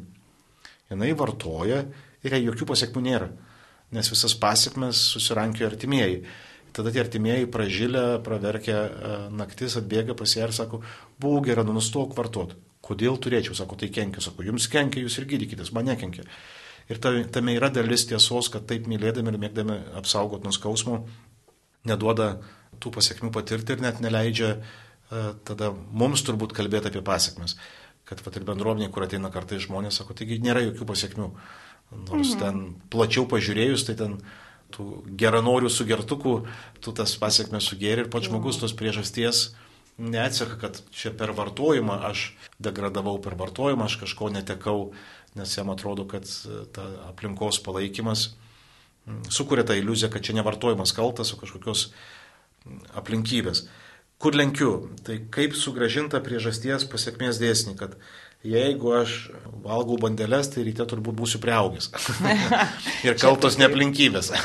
Jinai 0.90 1.12
vartoja 1.18 1.85
ir 2.25 2.37
jai 2.37 2.43
jokių 2.47 2.69
pasiekmių 2.73 3.05
nėra, 3.05 3.31
nes 3.95 4.11
visas 4.13 4.35
pasiekmes 4.41 5.01
susirankio 5.15 5.69
artimieji. 5.69 6.23
Tada 6.75 6.91
tie 6.91 7.05
artimieji 7.05 7.47
pražylę, 7.55 8.05
praverkia 8.27 8.79
e, 8.83 9.17
naktis, 9.39 9.77
atbėga 9.79 10.17
pas 10.19 10.33
ją 10.35 10.49
ir 10.49 10.55
sako, 10.57 10.81
būk 11.23 11.51
gera, 11.51 11.63
nu 11.67 11.77
nustok 11.77 12.17
vartot. 12.19 12.57
Kodėl 12.85 13.21
turėčiau, 13.23 13.55
sako, 13.57 13.79
tai 13.81 13.93
kenkia, 13.95 14.25
sako, 14.25 14.43
jums 14.49 14.67
kenkia, 14.73 15.05
jūs 15.05 15.21
ir 15.21 15.29
gydykitės, 15.31 15.71
man 15.77 15.87
nekenkia. 15.89 16.27
Ir 16.91 16.99
tame 17.01 17.55
yra 17.55 17.71
dalis 17.73 18.09
tiesos, 18.11 18.51
kad 18.53 18.67
taip 18.69 18.91
mylėdami 18.91 19.31
ir 19.31 19.39
mėgdami 19.41 19.79
apsaugot 20.03 20.43
nuo 20.45 20.53
skausmo, 20.53 21.05
neduoda 21.89 22.35
tų 22.83 22.93
pasiekmių 22.99 23.31
patirti 23.33 23.77
ir 23.77 23.85
net 23.87 24.03
neleidžia 24.05 24.51
tada 25.47 25.71
mums 25.73 26.25
turbūt 26.27 26.55
kalbėti 26.57 26.91
apie 26.91 27.03
pasiekmes. 27.05 27.57
Kad 28.05 28.21
pat 28.25 28.37
ir 28.37 28.45
bendruomenė, 28.45 28.91
kur 28.93 29.07
ateina 29.07 29.31
kartai 29.33 29.61
žmonės, 29.63 30.01
sako, 30.01 30.17
taigi 30.17 30.41
nėra 30.43 30.63
jokių 30.67 30.89
pasiekmių. 30.91 31.31
Nors 32.09 32.35
mhm. 32.35 32.41
ten 32.41 32.65
plačiau 32.93 33.29
pažiūrėjus, 33.31 33.87
tai 33.89 33.99
ten 34.01 34.19
tų 34.75 35.05
geranorių 35.21 35.71
sugertukų, 35.71 36.35
tu 36.83 36.95
tas 36.97 37.15
pasiekmes 37.21 37.71
sugeri 37.71 38.05
ir 38.05 38.11
pats 38.11 38.27
žmogus 38.29 38.59
tos 38.59 38.75
priežasties 38.77 39.53
neatseka, 39.99 40.59
kad 40.59 40.81
čia 40.91 41.13
per 41.15 41.31
vartojimą 41.37 42.01
aš 42.11 42.33
degradavau, 42.59 43.21
per 43.23 43.37
vartojimą 43.39 43.87
aš 43.87 44.01
kažko 44.03 44.33
netekau, 44.35 44.89
nes 45.39 45.55
jam 45.55 45.71
atrodo, 45.71 46.07
kad 46.11 46.27
ta 46.75 46.89
aplinkos 47.11 47.61
palaikymas 47.63 48.33
sukuria 49.31 49.65
tą 49.65 49.77
iliuziją, 49.79 50.11
kad 50.11 50.25
čia 50.25 50.37
nevartojimas 50.39 50.95
kaltas, 50.97 51.35
o 51.35 51.39
kažkokios 51.41 51.91
aplinkybės. 52.97 53.67
Kur 54.19 54.37
lenkiu? 54.39 54.71
Tai 55.05 55.19
kaip 55.35 55.57
sugražinta 55.59 56.21
priežasties 56.25 56.87
pasiekmės 56.89 57.41
dėsnį, 57.43 57.75
kad 57.77 57.99
jeigu 58.45 58.93
aš 59.01 59.17
valgau 59.65 59.97
bandelės, 60.01 60.53
tai 60.53 60.67
ryte 60.67 60.87
turbūt 60.89 61.17
būsiu 61.17 61.41
prieaugęs. 61.43 61.91
Ir 63.07 63.17
kaltos 63.21 63.59
ne 63.61 63.71
aplinkybės. 63.71 64.33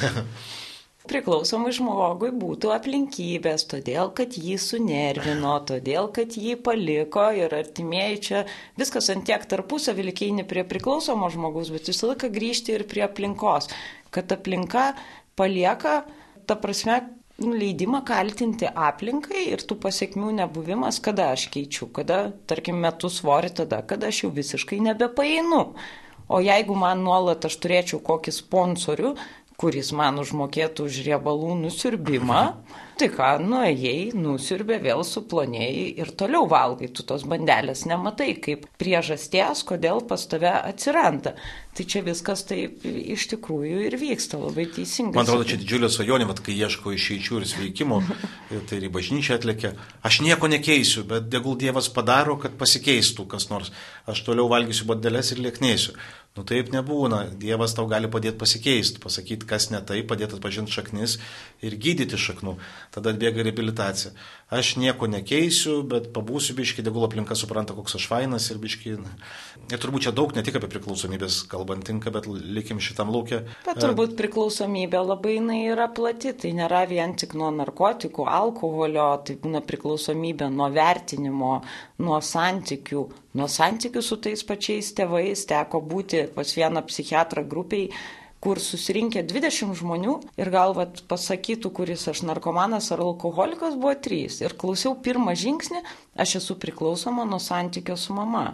priklausomai 1.10 1.72
žmogui 1.74 2.30
būtų 2.38 2.70
aplinkybės, 2.76 3.64
todėl 3.72 4.12
kad 4.14 4.36
jį 4.38 4.60
sunervino, 4.62 5.56
todėl 5.66 6.12
kad 6.14 6.36
jį 6.38 6.54
paliko 6.62 7.24
ir 7.34 7.56
artimieji 7.58 8.20
čia 8.28 8.44
viskas 8.78 9.10
ant 9.10 9.26
tiek 9.26 9.48
tarpusavį 9.50 10.06
likėjini 10.12 10.46
prie 10.46 10.62
priklausomo 10.70 11.32
žmogus, 11.34 11.72
bet 11.74 11.90
visą 11.90 12.12
laiką 12.12 12.30
grįžti 12.36 12.78
ir 12.78 12.86
prie 12.92 13.08
aplinkos 13.08 13.72
kad 14.14 14.32
aplinka 14.32 14.94
palieka, 15.38 16.04
ta 16.46 16.58
prasme, 16.60 17.00
leidimą 17.40 18.02
kaltinti 18.08 18.68
aplinkai 18.68 19.46
ir 19.54 19.64
tų 19.66 19.80
pasiekmių 19.86 20.34
nebuvimas, 20.42 21.00
kada 21.04 21.32
aš 21.36 21.48
keičiu, 21.54 21.88
kada, 21.96 22.30
tarkim, 22.50 22.80
metu 22.84 23.10
svorį 23.12 23.54
tada, 23.62 23.82
kada 23.88 24.12
aš 24.12 24.24
jau 24.26 24.32
visiškai 24.36 24.82
nebepainu. 24.90 25.64
O 26.30 26.40
jeigu 26.46 26.76
man 26.78 27.02
nuolat 27.02 27.48
aš 27.48 27.56
turėčiau 27.64 28.02
kokį 28.06 28.36
sponsorių, 28.36 29.16
kuris 29.60 29.92
man 29.96 30.22
užmokėtų 30.22 30.88
už 30.88 31.02
riebalų 31.08 31.56
nusirbimą, 31.66 32.44
tai 33.00 33.08
ką, 33.12 33.30
nuėjai, 33.44 34.12
nusirbė, 34.16 34.78
vėl 34.84 35.04
suplonėjai 35.08 35.86
ir 36.00 36.12
toliau 36.20 36.48
valgai, 36.52 36.90
tu 36.96 37.04
tos 37.08 37.26
bandelės 37.28 37.86
nematai 37.88 38.34
kaip 38.44 38.66
priežasties, 38.80 39.64
kodėl 39.68 40.04
pas 40.08 40.24
tave 40.32 40.52
atsiranda. 40.52 41.36
Tai 41.76 41.86
čia 41.88 42.02
viskas 42.04 42.44
taip 42.48 42.84
iš 42.84 43.28
tikrųjų 43.32 43.84
ir 43.88 43.96
vyksta 44.00 44.40
labai 44.42 44.66
teisingai. 44.74 45.16
Man 45.16 45.28
atrodo, 45.28 45.48
čia 45.48 45.60
didžiulė 45.62 45.92
svajonė, 45.94 46.28
vat, 46.28 46.42
kai 46.44 46.56
ieško 46.60 46.96
išeičių 46.96 47.40
ir 47.40 47.48
sveikimo, 47.52 48.02
tai 48.68 48.80
ir 48.80 48.88
į 48.90 48.94
bažnyčią 48.96 49.38
atlėkė. 49.40 49.76
Aš 50.08 50.22
nieko 50.26 50.52
nekeisiu, 50.52 51.06
bet 51.08 51.30
degul 51.32 51.60
Dievas 51.60 51.92
padaro, 51.94 52.40
kad 52.42 52.58
pasikeistų 52.60 53.28
kas 53.32 53.48
nors. 53.52 53.72
Aš 54.10 54.26
toliau 54.28 54.50
valgysiu 54.52 54.90
bandelės 54.90 55.32
ir 55.36 55.44
lieknėsiu. 55.46 55.96
Nu 56.40 56.46
taip 56.48 56.70
nebūna. 56.72 57.34
Dievas 57.36 57.74
tau 57.76 57.84
gali 57.92 58.08
padėti 58.08 58.40
pasikeisti, 58.40 59.02
pasakyti, 59.04 59.44
kas 59.50 59.66
ne 59.74 59.82
taip, 59.84 60.06
padėti 60.08 60.38
atpažinti 60.38 60.72
šaknis 60.72 61.18
ir 61.60 61.76
gydyti 61.76 62.16
šaknų. 62.16 62.54
Tada 62.96 63.12
atbėga 63.12 63.44
reabilitacija. 63.44 64.14
Aš 64.56 64.78
nieko 64.80 65.10
nekeisiu, 65.12 65.82
bet 65.84 66.08
pabūsiu 66.16 66.56
biški, 66.56 66.86
degul 66.86 67.04
aplinka 67.06 67.36
supranta, 67.36 67.76
koks 67.76 68.00
aš 68.00 68.08
fainas 68.08 68.48
ir 68.54 68.62
biški. 68.64 68.96
Ir 69.68 69.84
turbūt 69.84 70.08
čia 70.08 70.16
daug 70.16 70.32
ne 70.34 70.46
tik 70.48 70.62
apie 70.62 70.72
priklausomybės 70.72 71.42
kalbant 71.52 71.84
tinka, 71.86 72.14
bet 72.16 72.26
likim 72.32 72.80
šitam 72.80 73.12
laukia. 73.12 73.44
Bet 73.68 73.84
turbūt 73.84 74.16
priklausomybė 74.18 75.04
labai 75.04 75.36
jinai 75.42 75.60
yra 75.74 75.90
plati. 75.92 76.32
Tai 76.40 76.56
nėra 76.56 76.86
vien 76.88 77.18
tik 77.20 77.36
nuo 77.36 77.52
narkotikų, 77.52 78.30
alkoholio, 78.32 79.10
tai 79.28 79.36
būna 79.44 79.60
priklausomybė 79.68 80.48
nuo 80.56 80.72
vertinimo, 80.72 81.58
nuo 82.00 82.24
santykių. 82.24 83.10
Nuo 83.38 83.46
santykių 83.46 84.02
su 84.02 84.18
tais 84.24 84.42
pačiais 84.42 84.90
tėvais 84.98 85.46
teko 85.52 85.84
būti 85.86 86.24
pas 86.34 86.56
vieną 86.58 86.84
psichiatrą 86.88 87.44
grupiai, 87.50 87.90
kur 88.40 88.60
susirinkę 88.64 89.24
20 89.28 89.76
žmonių 89.76 90.14
ir 90.40 90.52
gal 90.54 90.74
vat, 90.78 91.02
pasakytų, 91.12 91.72
kuris 91.76 92.06
aš 92.12 92.24
narkomanas 92.28 92.88
ar 92.96 93.04
alkoholikas, 93.04 93.76
buvo 93.76 93.96
trys. 94.00 94.40
Ir 94.44 94.56
klausiau 94.60 94.96
pirmą 95.04 95.36
žingsnį, 95.36 95.84
aš 96.16 96.38
esu 96.40 96.56
priklausoma 96.62 97.28
nuo 97.28 97.42
santykio 97.44 97.98
su 98.00 98.16
mama. 98.16 98.54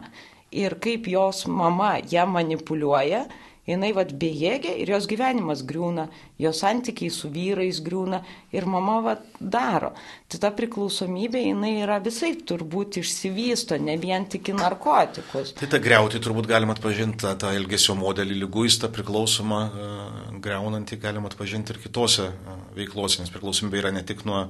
Ir 0.56 0.78
kaip 0.82 1.10
jos 1.12 1.46
mama 1.52 1.98
ją 2.12 2.26
manipuliuoja, 2.32 3.26
jinai 3.70 3.92
vad 3.96 4.14
bejėgė 4.20 4.76
ir 4.82 4.92
jos 4.94 5.08
gyvenimas 5.10 5.64
griūna, 5.68 6.08
jos 6.42 6.62
santykiai 6.62 7.12
su 7.14 7.32
vyrais 7.34 7.82
griūna 7.86 8.22
ir 8.56 8.68
mama 8.70 9.00
vad 9.06 9.24
daro. 9.40 9.94
Tai 10.30 10.42
ta 10.44 10.52
priklausomybė 10.56 11.42
jinai 11.48 11.74
yra 11.84 11.98
visai 12.04 12.34
turbūt 12.38 13.00
išsivysto, 13.02 13.80
ne 13.82 13.98
vien 14.02 14.28
tik 14.30 14.52
į 14.54 14.58
narkotikus. 14.60 15.56
Tai 15.58 15.70
tą 15.72 15.82
greuti 15.84 16.22
turbūt 16.22 16.50
galima 16.50 16.78
atpažinti, 16.78 17.26
tą, 17.42 17.54
elgesio 17.58 17.98
modelį 17.98 18.40
lyguistą 18.44 18.92
priklausomą, 18.94 19.64
uh, 19.66 20.40
greunantį 20.46 21.02
galima 21.02 21.32
atpažinti 21.32 21.74
ir 21.74 21.82
kitose 21.84 22.30
uh, 22.32 22.64
veiklose, 22.78 23.24
nes 23.24 23.34
priklausomybė 23.34 23.82
yra 23.82 23.94
ne 23.96 24.06
tik 24.06 24.26
nuo 24.30 24.48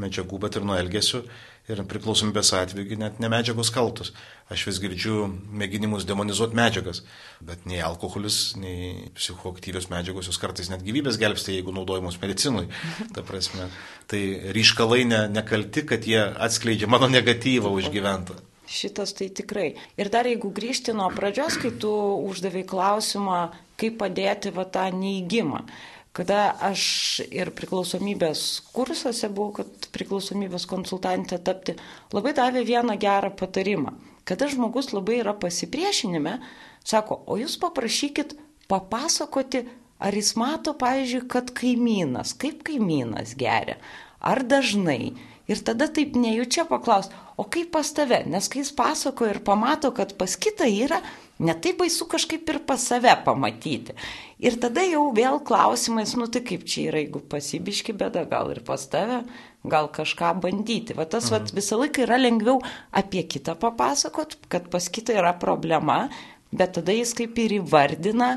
medžiagų, 0.00 0.38
bet 0.42 0.58
ir 0.58 0.64
nuo 0.66 0.76
elgesio. 0.78 1.24
Ir 1.64 1.80
priklausomybės 1.88 2.50
atveju 2.58 2.98
net 3.00 3.20
ne 3.24 3.28
medžiagos 3.32 3.70
kaltos. 3.72 4.10
Aš 4.52 4.66
vis 4.68 4.80
girdžiu 4.82 5.22
mėginimus 5.32 6.04
demonizuoti 6.04 6.58
medžiagas, 6.58 7.00
bet 7.40 7.64
nei 7.64 7.80
alkoholis, 7.80 8.52
nei 8.60 9.08
psichoaktyvios 9.16 9.88
medžiagos, 9.88 10.28
jos 10.28 10.40
kartais 10.42 10.68
net 10.68 10.84
gyvybės 10.84 11.16
gelbsti, 11.22 11.54
jeigu 11.56 11.72
naudojamos 11.72 12.20
medicinui. 12.20 12.66
Ta 13.16 13.24
prasme, 13.24 13.70
tai 14.12 14.20
ryškalai 14.52 15.06
ne, 15.08 15.22
nekalti, 15.32 15.86
kad 15.88 16.04
jie 16.04 16.20
atskleidžia 16.20 16.90
mano 16.90 17.08
negatyvą 17.08 17.72
užgyventą. 17.78 18.36
Šitas 18.68 19.16
tai 19.16 19.30
tikrai. 19.32 19.70
Ir 20.00 20.12
dar 20.12 20.28
jeigu 20.28 20.52
grįžti 20.52 20.92
nuo 20.96 21.08
pradžios, 21.16 21.56
kai 21.60 21.72
tu 21.80 21.90
uždavai 22.28 22.64
klausimą, 22.68 23.40
kaip 23.80 23.96
padėti 24.00 24.52
va 24.52 24.68
tą 24.68 24.90
neįgymą 24.92 25.64
kada 26.14 26.54
aš 26.62 26.84
ir 27.26 27.50
priklausomybės 27.56 28.44
kursuose 28.74 29.28
buvau, 29.34 29.58
kad 29.58 29.88
priklausomybės 29.94 30.66
konsultantė 30.70 31.40
tapti, 31.42 31.74
labai 32.14 32.34
davė 32.36 32.62
vieną 32.66 32.94
gerą 33.02 33.32
patarimą. 33.34 33.96
Kada 34.24 34.46
žmogus 34.48 34.92
labai 34.94 35.18
yra 35.20 35.34
pasipriešinime, 35.36 36.38
sako, 36.86 37.18
o 37.26 37.36
jūs 37.40 37.58
paprašykit 37.60 38.36
papasakoti, 38.70 39.64
ar 39.98 40.14
jis 40.14 40.32
mato, 40.38 40.72
pavyzdžiui, 40.78 41.26
kad 41.30 41.50
kaimynas, 41.56 42.32
kaip 42.38 42.62
kaimynas 42.66 43.34
geria, 43.38 43.76
ar 44.22 44.44
dažnai. 44.46 45.14
Ir 45.44 45.60
tada 45.60 45.90
taip 45.92 46.14
nejučia 46.16 46.64
paklaus, 46.64 47.10
o 47.36 47.44
kaip 47.44 47.68
pas 47.74 47.90
tave, 47.92 48.22
nes 48.30 48.46
kai 48.48 48.62
jis 48.62 48.70
pasako 48.72 49.28
ir 49.28 49.42
pamato, 49.44 49.90
kad 49.92 50.14
pas 50.16 50.38
kitą 50.40 50.64
yra, 50.70 51.02
Netai 51.42 51.72
baisu 51.74 52.06
kažkaip 52.06 52.46
ir 52.52 52.60
pas 52.62 52.78
save 52.78 53.10
pamatyti. 53.24 53.96
Ir 54.38 54.54
tada 54.62 54.84
jau 54.86 55.08
vėl 55.16 55.40
klausimais, 55.42 56.12
nu 56.18 56.28
tai 56.30 56.44
kaip 56.46 56.62
čia 56.68 56.90
yra, 56.92 57.00
jeigu 57.02 57.22
pasibiški 57.30 57.94
bėda, 57.98 58.22
gal 58.30 58.52
ir 58.54 58.60
pas 58.66 58.84
tave, 58.90 59.24
gal 59.66 59.88
kažką 59.90 60.34
bandyti. 60.44 60.94
Va 60.94 61.08
tas 61.10 61.30
mhm. 61.30 61.34
va, 61.34 61.56
visą 61.58 61.78
laiką 61.80 62.04
yra 62.06 62.20
lengviau 62.20 62.60
apie 62.94 63.24
kitą 63.26 63.56
papasakot, 63.58 64.36
kad 64.52 64.68
pas 64.70 64.86
kitą 64.86 65.16
yra 65.18 65.32
problema, 65.40 66.04
bet 66.54 66.76
tada 66.78 66.94
jis 66.94 67.14
kaip 67.18 67.40
ir 67.42 67.56
įvardina, 67.58 68.36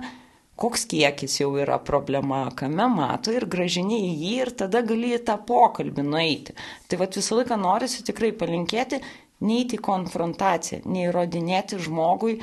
koks 0.58 0.88
kiekis 0.90 1.36
jau 1.38 1.52
yra 1.62 1.78
problema, 1.78 2.48
kame 2.58 2.88
mato 2.90 3.30
ir 3.34 3.46
gražini 3.46 4.00
į 4.08 4.14
jį 4.24 4.32
ir 4.42 4.54
tada 4.64 4.82
gali 4.82 5.14
į 5.14 5.22
tą 5.28 5.36
pokalbį 5.46 6.06
nueiti. 6.08 6.58
Tai 6.90 6.98
va 7.04 7.10
visą 7.14 7.38
laiką 7.38 7.60
norisi 7.62 8.02
tikrai 8.08 8.32
palinkėti, 8.34 9.04
neįti 9.46 9.78
konfrontaciją, 9.86 10.82
neįrodinėti 10.90 11.78
žmogui, 11.86 12.40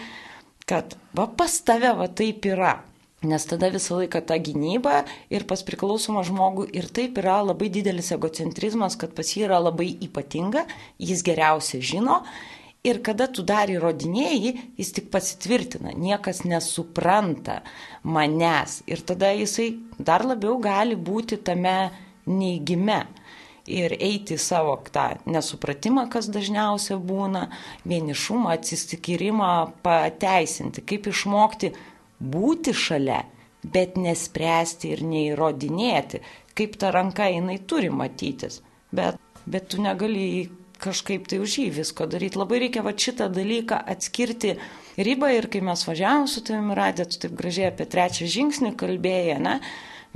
kad 0.65 0.97
va 1.17 1.29
pas 1.29 1.53
tave 1.67 1.93
va 1.99 2.09
taip 2.09 2.47
yra. 2.49 2.75
Nes 3.25 3.47
tada 3.49 3.71
visą 3.73 3.99
laiką 4.03 4.21
ta 4.29 4.37
gynyba 4.37 5.05
ir 5.33 5.47
pas 5.49 5.63
priklausomą 5.65 6.25
žmogų 6.29 6.67
ir 6.77 6.91
taip 6.93 7.17
yra 7.23 7.39
labai 7.45 7.71
didelis 7.73 8.13
egocentrizmas, 8.13 8.99
kad 9.01 9.15
pas 9.17 9.31
jį 9.33 9.47
yra 9.47 9.63
labai 9.65 9.89
ypatinga, 10.05 10.67
jis 11.01 11.25
geriausiai 11.25 11.81
žino. 11.81 12.21
Ir 12.85 12.99
kada 13.01 13.31
tu 13.33 13.41
dar 13.49 13.71
įrodinėjai, 13.73 14.53
jis 14.77 14.91
tik 14.93 15.07
pasitvirtina, 15.13 15.95
niekas 15.97 16.43
nesupranta 16.45 17.63
manęs. 18.05 18.83
Ir 18.85 19.01
tada 19.09 19.33
jisai 19.33 19.71
dar 19.97 20.27
labiau 20.29 20.59
gali 20.61 20.97
būti 20.97 21.41
tame 21.41 21.79
neigime 22.29 23.07
ir 23.67 23.95
eiti 23.97 24.39
savo 24.39 24.77
tą 24.93 25.07
nesupratimą, 25.27 26.09
kas 26.13 26.29
dažniausiai 26.33 26.99
būna, 27.01 27.47
vienišumą, 27.89 28.53
atsiskirimą 28.59 29.53
pateisinti, 29.85 30.85
kaip 30.85 31.09
išmokti 31.13 31.73
būti 32.21 32.75
šalia, 32.77 33.23
bet 33.65 33.97
nespręsti 33.97 34.93
ir 34.93 35.05
neįrodinėti, 35.09 36.21
kaip 36.55 36.77
ta 36.81 36.93
ranka 36.95 37.31
jinai 37.33 37.59
turi 37.67 37.91
matytis. 37.91 38.61
Bet, 38.95 39.17
bet 39.49 39.73
tu 39.73 39.81
negali 39.83 40.51
kažkaip 40.85 41.27
tai 41.31 41.41
už 41.43 41.59
jį 41.63 41.69
visko 41.79 42.07
daryti. 42.11 42.39
Labai 42.39 42.61
reikia 42.67 42.85
va 42.85 42.93
šitą 42.93 43.31
dalyką 43.33 43.79
atskirti 43.95 44.55
ribą 45.01 45.31
ir 45.33 45.49
kai 45.53 45.63
mes 45.65 45.87
važiavom 45.89 46.29
su 46.31 46.45
tavimi 46.45 46.77
radė, 46.77 47.09
tu 47.09 47.23
taip 47.25 47.35
gražiai 47.39 47.71
apie 47.71 47.89
trečią 47.91 48.29
žingsnį 48.31 48.75
kalbėjai, 48.81 49.41
ne? 49.43 49.59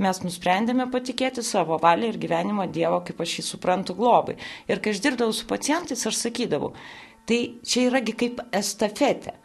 Mes 0.03 0.21
nusprendėme 0.23 0.87
patikėti 0.91 1.43
savo 1.45 1.77
valią 1.81 2.13
ir 2.13 2.19
gyvenimo 2.21 2.65
Dievo, 2.71 3.01
kaip 3.05 3.21
aš 3.23 3.39
jį 3.39 3.45
suprantu, 3.51 3.95
globai. 3.99 4.37
Ir 4.71 4.81
kai 4.83 4.95
aš 4.95 5.03
dirbdavau 5.05 5.35
su 5.35 5.47
pacientais, 5.49 6.05
aš 6.07 6.19
sakydavau, 6.23 6.73
tai 7.29 7.39
čia 7.63 7.87
yragi 7.89 8.15
kaip 8.17 8.43
estafetė. 8.55 9.35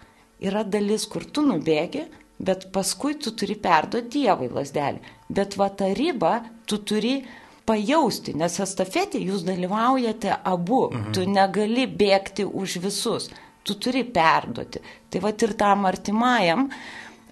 Yra 0.44 0.64
dalis, 0.66 1.06
kur 1.10 1.24
tu 1.24 1.44
nubėgi, 1.46 2.04
bet 2.44 2.68
paskui 2.74 3.14
tu 3.20 3.32
turi 3.38 3.56
perduoti 3.60 4.18
Dievui 4.18 4.50
lasdelį. 4.52 5.14
Bet 5.34 5.56
va 5.60 5.70
tą 5.70 5.90
ribą 5.96 6.36
tu 6.68 6.80
turi 6.86 7.18
pajausti, 7.64 8.34
nes 8.36 8.58
estafetė 8.60 9.22
jūs 9.22 9.44
dalyvaujate 9.46 10.34
abu, 10.44 10.88
mhm. 10.90 11.14
tu 11.16 11.24
negali 11.30 11.86
bėgti 11.88 12.44
už 12.44 12.78
visus, 12.84 13.30
tu 13.64 13.78
turi 13.80 14.04
perduoti. 14.04 14.82
Tai 15.08 15.22
va 15.24 15.32
ir 15.32 15.54
tam 15.56 15.86
artimajam, 15.88 16.68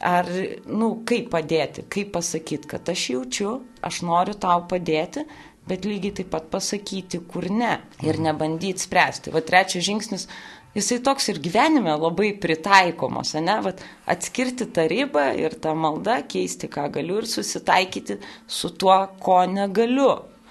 ar, 0.02 0.28
na, 0.28 0.78
nu, 0.82 0.90
kaip 1.08 1.30
padėti, 1.32 1.86
kaip 1.92 2.12
pasakyti, 2.16 2.68
kad 2.74 2.88
aš 2.90 3.08
jaučiu, 3.14 3.54
aš 3.84 4.02
noriu 4.06 4.34
tau 4.38 4.64
padėti, 4.70 5.24
bet 5.68 5.86
lygiai 5.86 6.16
taip 6.18 6.32
pat 6.32 6.48
pasakyti, 6.50 7.22
kur 7.30 7.46
ne 7.50 7.76
ir 8.02 8.16
mhm. 8.18 8.26
nebandyti 8.28 8.82
spręsti. 8.82 9.32
Va 9.34 9.44
trečias 9.46 9.86
žingsnis 9.86 10.26
jisai 10.74 10.98
toks 11.04 11.28
ir 11.30 11.38
gyvenime 11.44 11.94
labai 12.00 12.32
pritaikomas, 12.42 13.36
ne, 13.38 13.58
Vat 13.62 13.84
atskirti 14.10 14.66
tą 14.74 14.88
ribą 14.90 15.28
ir 15.38 15.54
tą 15.62 15.76
maldą, 15.78 16.18
keisti, 16.28 16.70
ką 16.72 16.88
galiu 16.98 17.20
ir 17.22 17.30
susitaikyti 17.30 18.18
su 18.48 18.72
tuo, 18.74 18.98
ko 19.22 19.44
negaliu. 19.46 20.10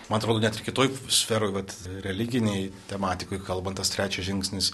Man 0.10 0.20
atrodo, 0.20 0.42
net 0.44 0.58
ir 0.60 0.66
kitoj 0.66 0.90
sferoje, 1.12 1.54
bet 1.56 1.76
religiniai 2.06 2.70
tematikoje, 2.90 3.44
kalbant, 3.48 3.80
tas 3.80 3.92
trečias 3.94 4.28
žingsnis 4.28 4.72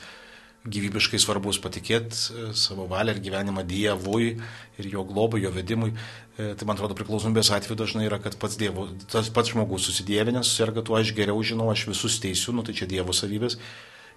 gyvybiškai 0.73 1.19
svarbus 1.21 1.60
patikėti 1.63 2.15
e, 2.15 2.47
savo 2.58 2.88
valią 2.91 3.15
ir 3.15 3.23
gyvenimą 3.25 3.63
Dievui 3.67 4.30
ir 4.77 4.89
jo 4.91 5.03
globai, 5.08 5.41
jo 5.45 5.51
vedimui. 5.56 5.93
E, 6.38 6.53
tai 6.58 6.67
man 6.67 6.77
atrodo 6.77 6.97
priklausomybės 6.97 7.51
atveju 7.56 7.80
dažnai 7.80 8.08
yra, 8.10 8.19
kad 8.23 8.38
pats, 8.41 8.60
dievo, 8.60 8.88
tas 9.12 9.32
pats 9.34 9.53
žmogus 9.53 9.88
susidėvinęs, 9.89 10.49
susirga 10.51 10.86
tuo, 10.86 10.99
aš 10.99 11.15
geriau 11.17 11.41
žinau, 11.41 11.71
aš 11.73 11.88
visus 11.91 12.19
teisiu, 12.23 12.56
nu 12.56 12.65
tai 12.67 12.77
čia 12.77 12.89
Dievo 12.89 13.15
savybės 13.15 13.58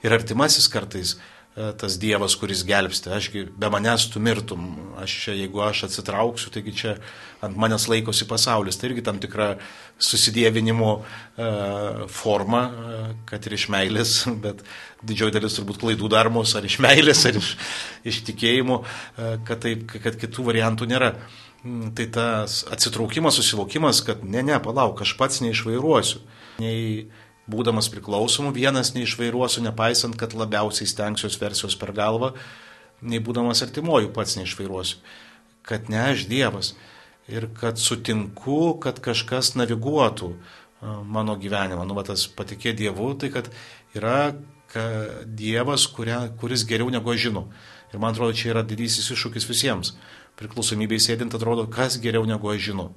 ir 0.02 0.14
artimasis 0.16 0.68
kartais 0.72 1.14
e, 1.16 1.18
tas 1.54 1.98
Dievas, 1.98 2.36
kuris 2.38 2.62
gelbsti. 2.64 3.10
Ašgi 3.10 3.42
be 3.58 3.70
manęs 3.72 4.06
tu 4.12 4.20
mirtum, 4.22 4.68
aš 5.02 5.16
čia, 5.24 5.34
jeigu 5.34 5.62
aš 5.64 5.84
atsitrauksiu, 5.88 6.52
taigi 6.54 6.74
čia 6.78 6.94
ant 7.42 7.58
manęs 7.58 7.88
laikosi 7.90 8.28
pasaulis. 8.30 8.78
Tai 8.78 8.90
irgi 8.90 9.04
tam 9.06 9.18
tikra 9.22 9.50
susidėvinimo 10.00 10.92
uh, 10.94 12.06
forma, 12.12 12.62
uh, 12.70 13.12
kad 13.28 13.46
ir 13.48 13.58
iš 13.58 13.66
meilės, 13.74 14.14
bet 14.44 14.62
didžioji 15.02 15.36
dalis 15.36 15.58
turbūt 15.58 15.80
klaidų 15.82 16.10
daromos 16.12 16.54
ar 16.54 16.66
iš 16.68 16.78
meilės, 16.84 17.24
ar 17.28 17.40
iš, 17.40 17.54
iš 18.06 18.22
tikėjimo, 18.30 18.82
kad, 19.16 19.58
taip, 19.64 19.88
kad 20.04 20.18
kitų 20.20 20.50
variantų 20.52 20.90
nėra. 20.90 21.14
Mm, 21.64 21.90
tai 21.96 22.06
tas 22.08 22.62
atsitraukimas, 22.72 23.36
susivokimas, 23.36 24.00
kad 24.06 24.22
ne, 24.24 24.44
ne, 24.46 24.56
palauk, 24.64 25.02
aš 25.04 25.12
pats 25.18 25.42
neišvairuosiu. 25.44 26.22
Nei 26.60 27.10
būdamas 27.50 27.90
priklausomu, 27.92 28.52
vienas 28.54 28.94
neišvairuosiu, 28.94 29.64
nepaisant, 29.66 30.16
kad 30.18 30.36
labiausiai 30.36 30.88
stengsiuos 30.88 31.38
versijos 31.40 31.76
per 31.80 31.92
galvą, 31.96 32.32
nei 33.02 33.20
būdamas 33.22 33.64
artimuoju 33.66 34.12
pats 34.16 34.36
neišvairuosiu. 34.38 35.00
Kad 35.66 35.90
ne 35.92 36.00
aš 36.10 36.24
Dievas 36.30 36.74
ir 37.30 37.48
kad 37.56 37.78
sutinku, 37.78 38.78
kad 38.82 38.98
kažkas 39.04 39.54
naviguotų 39.58 40.32
mano 41.04 41.36
gyvenimą. 41.36 41.84
Nu, 41.86 41.94
va, 41.98 42.04
tas 42.06 42.24
patikė 42.26 42.72
Dievu, 42.76 43.12
tai 43.20 43.30
kad 43.34 43.50
yra 43.96 44.32
Dievas, 45.26 45.86
kuria, 45.90 46.28
kuris 46.40 46.64
geriau 46.68 46.90
negu 46.94 47.12
aš 47.12 47.28
žinau. 47.28 47.48
Ir 47.90 47.98
man 47.98 48.14
atrodo, 48.14 48.36
čia 48.38 48.52
yra 48.52 48.62
didysis 48.62 49.10
iššūkis 49.10 49.48
visiems. 49.50 49.96
Priklausomybėje 50.38 51.08
sėdint 51.08 51.34
atrodo, 51.34 51.66
kas 51.66 51.98
geriau 52.02 52.22
negu 52.28 52.52
aš 52.52 52.70
žinau. 52.70 52.92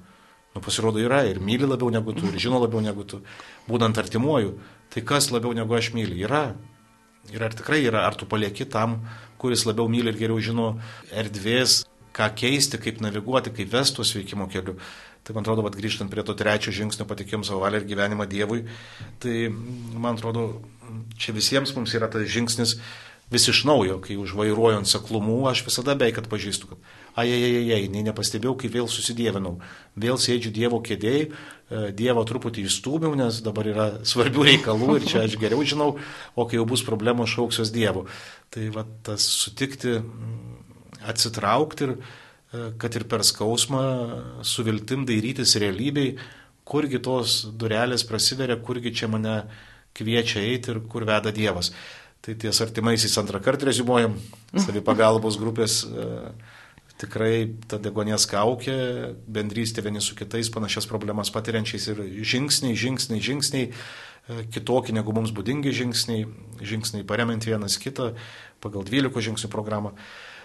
Nu, 0.54 0.62
pasirodo, 0.62 1.00
yra 1.02 1.24
ir 1.26 1.40
myli 1.42 1.66
labiau 1.66 1.90
negu 1.90 2.14
tu, 2.14 2.28
ir 2.30 2.38
žino 2.38 2.60
labiau 2.62 2.82
negu 2.82 3.02
tu. 3.02 3.18
Būdant 3.66 3.98
artimuoju, 3.98 4.54
tai 4.94 5.02
kas 5.02 5.32
labiau 5.34 5.54
negu 5.56 5.74
aš 5.74 5.90
myli? 5.96 6.20
Yra. 6.22 6.52
Ir 7.32 7.42
ar 7.42 7.56
tikrai 7.56 7.80
yra, 7.82 8.04
ar 8.06 8.14
tu 8.14 8.28
palieki 8.28 8.68
tam, 8.70 9.00
kuris 9.40 9.64
labiau 9.66 9.88
myli 9.90 10.12
ir 10.12 10.20
geriau 10.20 10.38
žino 10.38 10.68
erdvės, 11.10 11.82
ką 12.14 12.28
keisti, 12.38 12.78
kaip 12.78 13.00
naviguoti, 13.02 13.50
kaip 13.54 13.72
vestos 13.72 14.12
veikimo 14.14 14.46
keliu. 14.52 14.76
Tai 15.24 15.34
man 15.34 15.42
atrodo, 15.42 15.64
kad 15.66 15.78
grįžtant 15.80 16.12
prie 16.12 16.22
to 16.22 16.36
trečio 16.38 16.72
žingsnio 16.76 17.06
patikėm 17.08 17.42
savo 17.48 17.62
valią 17.64 17.80
ir 17.80 17.88
gyvenimą 17.88 18.28
Dievui, 18.30 18.66
tai 19.24 19.48
man 19.50 20.18
atrodo, 20.18 20.60
čia 21.18 21.34
visiems 21.34 21.72
mums 21.74 21.96
yra 21.96 22.10
tas 22.12 22.28
žingsnis 22.30 22.76
vis 23.32 23.48
iš 23.50 23.64
naujo, 23.66 23.98
kai 24.04 24.18
užvairuojant 24.20 24.86
saklumų, 24.86 25.40
aš 25.50 25.64
visada 25.66 25.96
beveik 25.96 26.20
atpažįstu, 26.20 26.74
kad 26.74 26.92
ajajajajai, 27.20 27.88
nei 27.92 28.02
nepastebėjau, 28.08 28.54
kai 28.58 28.70
vėl 28.72 28.88
susidėvinau. 28.90 29.54
Vėl 30.00 30.18
sėdžiu 30.20 30.50
Dievo 30.54 30.80
kėdėjai, 30.84 31.26
e, 31.28 31.82
Dievo 31.96 32.24
truputį 32.26 32.64
įstūmiau, 32.66 33.14
nes 33.18 33.40
dabar 33.44 33.68
yra 33.70 33.86
svarbių 34.02 34.46
reikalų 34.50 34.98
ir 34.98 35.06
čia 35.10 35.22
aš 35.22 35.36
geriau 35.40 35.62
žinau, 35.62 35.94
o 36.34 36.46
kai 36.48 36.58
jau 36.58 36.66
bus 36.66 36.82
problemų, 36.86 37.28
šauksiuos 37.30 37.70
Dievu. 37.74 38.06
Tai 38.50 38.68
va 38.74 38.86
tas 39.06 39.26
sutikti, 39.44 40.00
mm, 40.00 40.56
atsitraukti 41.12 41.86
ir 41.86 41.94
e, 41.94 42.72
kad 42.82 42.96
ir 42.98 43.06
per 43.10 43.22
skausmą 43.26 43.84
su 44.42 44.66
viltim 44.66 45.06
dairytis 45.06 45.54
realybei, 45.62 46.16
kurgi 46.64 46.98
tos 46.98 47.44
durelės 47.54 48.06
prasiveria, 48.08 48.56
kurgi 48.56 48.90
čia 48.94 49.06
mane 49.12 49.44
kviečia 49.94 50.42
eiti 50.42 50.72
ir 50.72 50.82
kur 50.90 51.06
veda 51.06 51.30
Dievas. 51.30 51.70
Tai 52.24 52.34
ties 52.40 52.58
artimaisiais 52.64 53.14
antrą 53.20 53.38
kartą 53.44 53.68
rezumuojam, 53.68 54.14
savipagalbos 54.56 55.36
grupės 55.36 55.82
uh, 55.84 56.30
tikrai 57.04 57.46
ta 57.68 57.78
degonės 57.80 58.26
kaukė, 58.30 58.76
bendrystė 59.30 59.84
vieni 59.84 60.02
su 60.04 60.16
kitais, 60.18 60.50
panašias 60.52 60.88
problemas 60.90 61.32
patiriančiais 61.34 61.88
ir 61.92 62.02
žingsniai, 62.24 62.76
žingsniai, 62.78 63.22
žingsniai, 63.24 63.70
e, 63.70 64.44
kitokie 64.54 64.94
negu 64.96 65.14
mums 65.16 65.34
būdingi 65.36 65.74
žingsniai, 65.74 66.26
žingsniai 66.64 67.06
paremint 67.08 67.44
vienas 67.46 67.76
kitą 67.80 68.12
pagal 68.64 68.86
12 68.88 69.28
žingsnių 69.28 69.50
programą. 69.52 69.94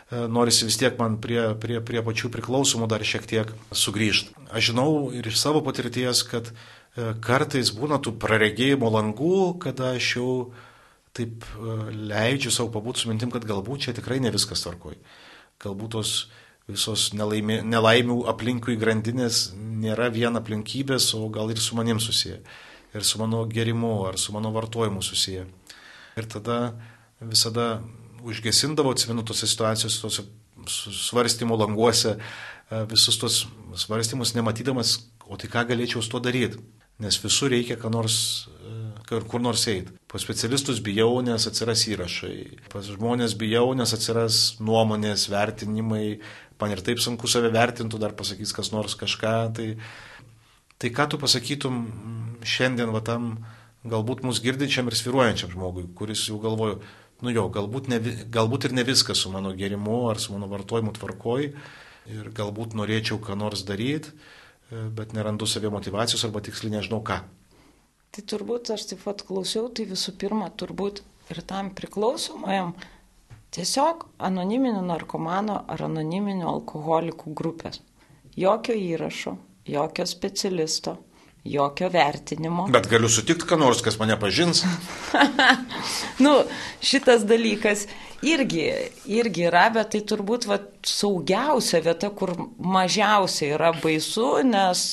E, 0.10 0.26
norisi 0.28 0.68
vis 0.68 0.80
tiek 0.82 0.98
man 1.00 1.20
prie, 1.24 1.42
prie, 1.62 1.80
prie 1.86 2.04
pačių 2.06 2.32
priklausomų 2.34 2.90
dar 2.92 3.06
šiek 3.06 3.28
tiek 3.30 3.54
sugrįžti. 3.72 4.36
Aš 4.52 4.72
žinau 4.72 4.90
ir 5.16 5.30
iš 5.30 5.40
savo 5.40 5.64
patirties, 5.66 6.26
kad 6.28 6.52
e, 6.52 7.14
kartais 7.24 7.72
būna 7.76 8.02
tų 8.04 8.18
praregėjimo 8.20 8.92
langų, 8.92 9.40
kada 9.64 9.96
aš 9.96 10.16
jau 10.18 10.34
taip 11.16 11.44
leidžiu 11.90 12.52
savo 12.54 12.70
pabūti 12.76 13.02
su 13.02 13.10
mintim, 13.10 13.32
kad 13.34 13.44
galbūt 13.48 13.88
čia 13.88 13.96
tikrai 13.98 14.22
ne 14.22 14.30
viskas 14.32 14.62
tvarkoja 14.64 15.02
galbūt 15.60 15.98
tos 15.98 16.14
visos 16.70 17.10
nelaimė, 17.18 17.60
nelaimių 17.66 18.22
aplinkui 18.30 18.78
grandinės 18.80 19.50
nėra 19.58 20.10
vien 20.14 20.38
aplinkybės, 20.40 21.12
o 21.18 21.28
gal 21.34 21.52
ir 21.54 21.62
su 21.62 21.78
manim 21.78 22.02
susiję. 22.04 22.40
Ir 22.94 23.06
su 23.06 23.20
mano 23.22 23.44
gerimu, 23.50 23.94
ar 24.10 24.18
su 24.18 24.34
mano 24.34 24.52
vartojimu 24.54 25.02
susiję. 25.06 25.46
Ir 26.18 26.28
tada 26.30 26.74
visada 27.22 27.82
užgesindavo, 28.26 28.94
atsimenu, 28.96 29.24
tose 29.24 29.48
situacijose, 29.48 30.02
tose 30.02 30.26
svarstymo 30.68 31.58
languose, 31.58 32.18
e, 32.18 32.84
visus 32.90 33.18
tos 33.22 33.46
svarstymus 33.78 34.34
nematydamas, 34.36 34.98
o 35.30 35.38
tai 35.38 35.50
ką 35.52 35.68
galėčiau 35.70 36.02
su 36.04 36.12
tuo 36.12 36.22
daryti. 36.24 36.60
Nes 37.00 37.16
visur 37.24 37.54
reikia 37.54 37.78
ką 37.80 37.92
nors 37.94 38.50
ir 39.18 39.26
kur 39.30 39.42
nors 39.42 39.66
eiti. 39.70 39.94
Pas 40.10 40.22
specialistus 40.22 40.82
bijau, 40.84 41.20
nes 41.26 41.48
atsiras 41.50 41.86
įrašai. 41.90 42.70
Pas 42.72 42.86
žmonės 42.86 43.36
bijau, 43.40 43.72
nes 43.78 43.94
atsiras 43.96 44.60
nuomonės, 44.62 45.28
vertinimai. 45.32 46.20
Man 46.60 46.74
ir 46.76 46.82
taip 46.84 47.00
sunku 47.00 47.30
save 47.32 47.52
vertintų, 47.54 48.00
dar 48.02 48.16
pasakys 48.18 48.52
kas 48.56 48.74
nors 48.74 48.98
kažką. 49.00 49.36
Tai, 49.56 49.68
tai 50.80 50.92
ką 50.96 51.08
tu 51.12 51.20
pasakytum 51.22 51.82
šiandien 52.44 52.92
va 52.96 53.04
tam 53.06 53.32
galbūt 53.88 54.26
mus 54.28 54.42
girdinčiam 54.44 54.90
ir 54.92 54.98
sviruojančiam 55.00 55.54
žmogui, 55.54 55.86
kuris 55.96 56.26
jau 56.28 56.40
galvoju, 56.44 56.82
nu 57.24 57.32
jo, 57.32 57.46
galbūt, 57.54 57.88
ne, 57.92 58.00
galbūt 58.32 58.68
ir 58.68 58.76
ne 58.76 58.84
viskas 58.88 59.24
su 59.24 59.32
mano 59.32 59.54
gerimu 59.56 60.02
ar 60.12 60.20
su 60.20 60.36
mano 60.36 60.50
vartojimu 60.52 60.92
tvarkoj 60.98 61.48
ir 62.10 62.30
galbūt 62.36 62.76
norėčiau 62.76 63.20
ką 63.24 63.38
nors 63.40 63.64
daryti, 63.68 64.12
bet 64.70 65.16
nerandu 65.16 65.48
savie 65.48 65.72
motivacijos 65.72 66.26
arba 66.28 66.44
tiksliai 66.44 66.76
nežinau 66.78 67.02
ką. 67.06 67.22
Tai 68.10 68.24
turbūt 68.26 68.72
aš 68.74 68.88
taip 68.90 69.04
pat 69.06 69.22
klausiau, 69.26 69.68
tai 69.70 69.86
visų 69.90 70.16
pirma, 70.20 70.50
turbūt 70.50 71.04
ir 71.30 71.44
tam 71.46 71.70
priklausomajam 71.78 72.74
tiesiog 73.56 74.06
anoniminio 74.18 74.82
narkomano 74.86 75.64
ar 75.68 75.86
anoniminio 75.90 76.50
alkoholikų 76.54 77.36
grupės. 77.36 77.82
Jokio 78.40 78.76
įrašo, 78.78 79.36
jokio 79.68 80.06
specialisto, 80.08 80.98
jokio 81.44 81.90
vertinimo. 81.90 82.68
Bet 82.72 82.90
galiu 82.92 83.10
sutikti, 83.10 83.48
ką 83.50 83.58
nors, 83.60 83.82
kas 83.86 83.98
mane 84.00 84.18
pažins. 84.20 84.62
nu, 86.24 86.36
šitas 86.84 87.26
dalykas 87.28 87.88
irgi, 88.26 88.68
irgi 89.10 89.48
yra, 89.50 89.70
bet 89.74 89.94
tai 89.96 90.04
turbūt 90.08 90.48
va, 90.50 90.60
saugiausia 90.86 91.82
vieta, 91.86 92.12
kur 92.12 92.36
mažiausiai 92.60 93.56
yra 93.58 93.72
baisu, 93.80 94.30
nes 94.48 94.86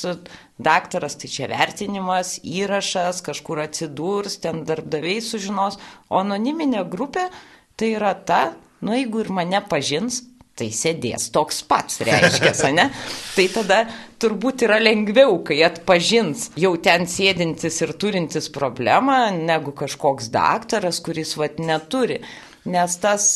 daktaras 0.57 1.19
tai 1.21 1.29
čia 1.29 1.51
vertinimas, 1.53 2.39
įrašas, 2.41 3.21
kažkur 3.27 3.61
atsidurs, 3.67 4.39
ten 4.41 4.65
darbdaviai 4.69 5.21
sužinos, 5.21 5.77
o 6.09 6.23
anoniminė 6.23 6.87
grupė 6.89 7.29
tai 7.77 7.93
yra 7.97 8.15
ta, 8.15 8.55
nu 8.81 8.97
jeigu 8.97 9.21
ir 9.25 9.31
mane 9.37 9.61
pažins, 9.69 10.23
tai 10.57 10.71
sėdės 10.73 11.29
toks 11.35 11.61
pats, 11.69 12.01
reiškia, 12.07 12.55
ne? 12.79 12.89
Tai 13.37 13.47
tada 13.53 13.83
turbūt 14.23 14.65
yra 14.65 14.79
lengviau, 14.81 15.39
kai 15.45 15.61
atpažins 15.67 16.49
jau 16.57 16.73
ten 16.81 17.05
sėdintis 17.11 17.83
ir 17.85 17.93
turintis 18.01 18.49
problemą, 18.53 19.27
negu 19.37 19.75
kažkoks 19.77 20.31
daktaras, 20.33 21.03
kuris 21.05 21.37
vat 21.37 21.61
neturi. 21.61 22.23
Nes 22.67 22.97
tas 22.99 23.29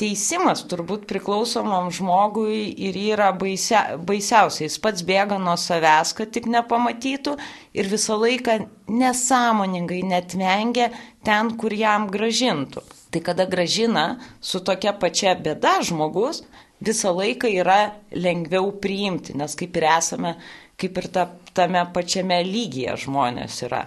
teisimas 0.00 0.62
turbūt 0.68 1.04
priklausomam 1.10 1.90
žmogui 1.92 2.70
ir 2.88 2.96
yra 2.96 3.30
baisia, 3.36 3.98
baisiausia. 4.06 4.64
Jis 4.66 4.78
pats 4.82 5.04
bėga 5.06 5.36
nuo 5.42 5.56
savęs, 5.60 6.14
kad 6.16 6.32
tik 6.34 6.48
nepamatytų 6.50 7.36
ir 7.76 7.90
visą 7.90 8.16
laiką 8.20 8.56
nesąmoningai 8.88 10.00
net 10.08 10.34
vengia 10.40 10.88
ten, 11.26 11.52
kur 11.60 11.74
jam 11.76 12.08
gražintų. 12.12 12.82
Tai 13.10 13.22
kada 13.26 13.46
gražina 13.50 14.06
su 14.40 14.62
tokia 14.64 14.94
pačia 14.96 15.34
bėda 15.36 15.80
žmogus, 15.86 16.44
visą 16.80 17.12
laiką 17.14 17.50
yra 17.60 17.80
lengviau 18.16 18.72
priimti, 18.82 19.36
nes 19.36 19.56
kaip 19.58 19.76
ir 19.76 19.88
esame, 19.92 20.36
kaip 20.80 21.00
ir 21.02 21.10
ta, 21.12 21.26
tame 21.54 21.84
pačiame 21.94 22.40
lygyje 22.46 22.96
žmonės 23.04 23.64
yra. 23.68 23.84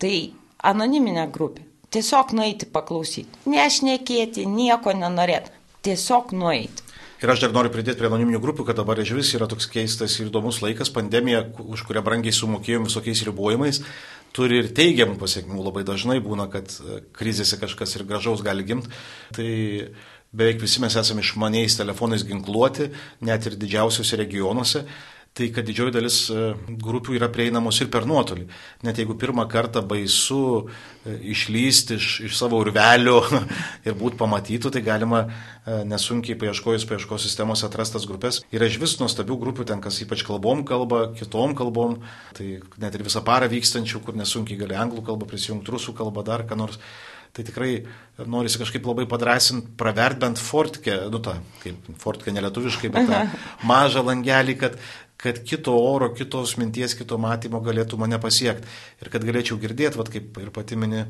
Tai 0.00 0.14
anoniminė 0.72 1.26
grupė. 1.34 1.69
Tiesiog 1.90 2.30
nueiti 2.38 2.68
paklausyti. 2.70 3.40
Nešnekėti, 3.50 4.44
nieko 4.46 4.94
nenorėti. 4.94 5.50
Tiesiog 5.82 6.30
nueiti. 6.38 6.84
Ir 7.20 7.28
aš 7.28 7.42
dar 7.42 7.52
noriu 7.52 7.72
pridėti 7.72 7.98
prie 8.00 8.08
anoniminių 8.08 8.38
grupių, 8.40 8.64
kad 8.68 8.78
dabar 8.78 9.00
iš 9.02 9.10
vis 9.12 9.32
yra 9.36 9.48
toks 9.50 9.66
keistas 9.68 10.14
ir 10.20 10.30
įdomus 10.30 10.62
laikas, 10.64 10.88
pandemija, 10.94 11.42
už 11.60 11.82
kurią 11.88 12.00
brangiai 12.06 12.32
sumokėjom 12.32 12.86
visokiais 12.88 13.20
ribojimais, 13.26 13.82
turi 14.36 14.62
ir 14.62 14.70
teigiamų 14.76 15.18
pasiekmių. 15.20 15.60
Labai 15.66 15.82
dažnai 15.88 16.16
būna, 16.24 16.46
kad 16.52 16.72
e, 16.78 17.02
krizėse 17.16 17.58
kažkas 17.60 17.92
ir 17.98 18.06
gražaus 18.08 18.40
gali 18.46 18.64
gimti. 18.64 18.88
Tai 19.36 19.50
beveik 20.32 20.62
visi 20.62 20.80
mes 20.80 20.96
esame 20.96 21.26
išmaniais 21.26 21.76
telefonais 21.76 22.24
ginkluoti, 22.24 22.88
net 23.26 23.50
ir 23.50 23.58
didžiausiuose 23.60 24.20
regionuose 24.22 24.86
tai 25.32 25.46
kad 25.54 25.66
didžioji 25.66 25.94
dalis 25.94 26.16
e, 26.32 26.52
grupių 26.82 27.14
yra 27.14 27.28
prieinamos 27.30 27.78
ir 27.80 27.90
per 27.92 28.06
nuotolį. 28.08 28.48
Net 28.86 28.98
jeigu 28.98 29.14
pirmą 29.18 29.44
kartą 29.50 29.82
baisu 29.86 30.40
e, 30.58 31.14
išlysti 31.32 31.98
iš, 32.00 32.08
iš 32.26 32.38
savo 32.38 32.58
urvelio 32.60 33.20
ir 33.86 33.94
būti 33.98 34.18
pamatytų, 34.20 34.72
tai 34.74 34.82
galima 34.86 35.22
e, 35.26 35.82
nesunkiai 35.90 36.38
paieškojus 36.40 36.88
paieškos 36.90 37.28
sistemos 37.28 37.62
atrastas 37.66 38.08
grupės. 38.10 38.42
Yra 38.50 38.66
iš 38.66 38.80
vis 38.82 38.96
nuostabių 39.02 39.38
grupių, 39.44 39.68
ten 39.70 39.84
kas 39.84 40.00
ypač 40.02 40.26
kalbom 40.26 40.64
kalba, 40.66 41.06
kitom 41.14 41.54
kalbom, 41.58 42.00
tai 42.36 42.56
net 42.82 42.98
ir 42.98 43.06
visą 43.06 43.22
parą 43.26 43.48
vykstančių, 43.52 44.02
kur 44.02 44.18
nesunkiai 44.18 44.58
gali 44.60 44.78
anglų 44.78 45.06
kalbą 45.12 45.30
prisijungti, 45.30 45.76
rusų 45.76 45.94
kalbą, 46.00 46.26
dar 46.26 46.44
ką 46.50 46.58
nors 46.58 46.82
tai 47.30 47.44
tikrai 47.46 47.76
norisi 48.26 48.58
kažkaip 48.58 48.86
labai 48.90 49.04
padrasinti, 49.06 49.70
pravert 49.78 50.18
bent 50.18 50.40
fortkę, 50.42 50.96
nu 51.12 51.20
tą, 51.22 51.36
kaip 51.62 51.92
fortkę 52.02 52.34
nelietuviškai, 52.34 52.90
bet 52.90 53.06
tą 53.06 53.20
mažą 53.70 54.02
langelį, 54.08 54.56
kad, 54.58 54.80
kad 55.20 55.42
kito 55.44 55.74
oro, 55.76 56.10
kitos 56.16 56.56
minties, 56.56 56.94
kito 56.96 57.18
matymo 57.20 57.60
galėtų 57.64 57.98
mane 58.00 58.18
pasiekti. 58.22 58.68
Ir 59.04 59.10
kad 59.12 59.24
galėčiau 59.26 59.58
girdėti, 59.60 60.00
vad 60.00 60.08
kaip 60.12 60.38
ir 60.40 60.52
pati 60.54 60.78
mini, 60.80 61.04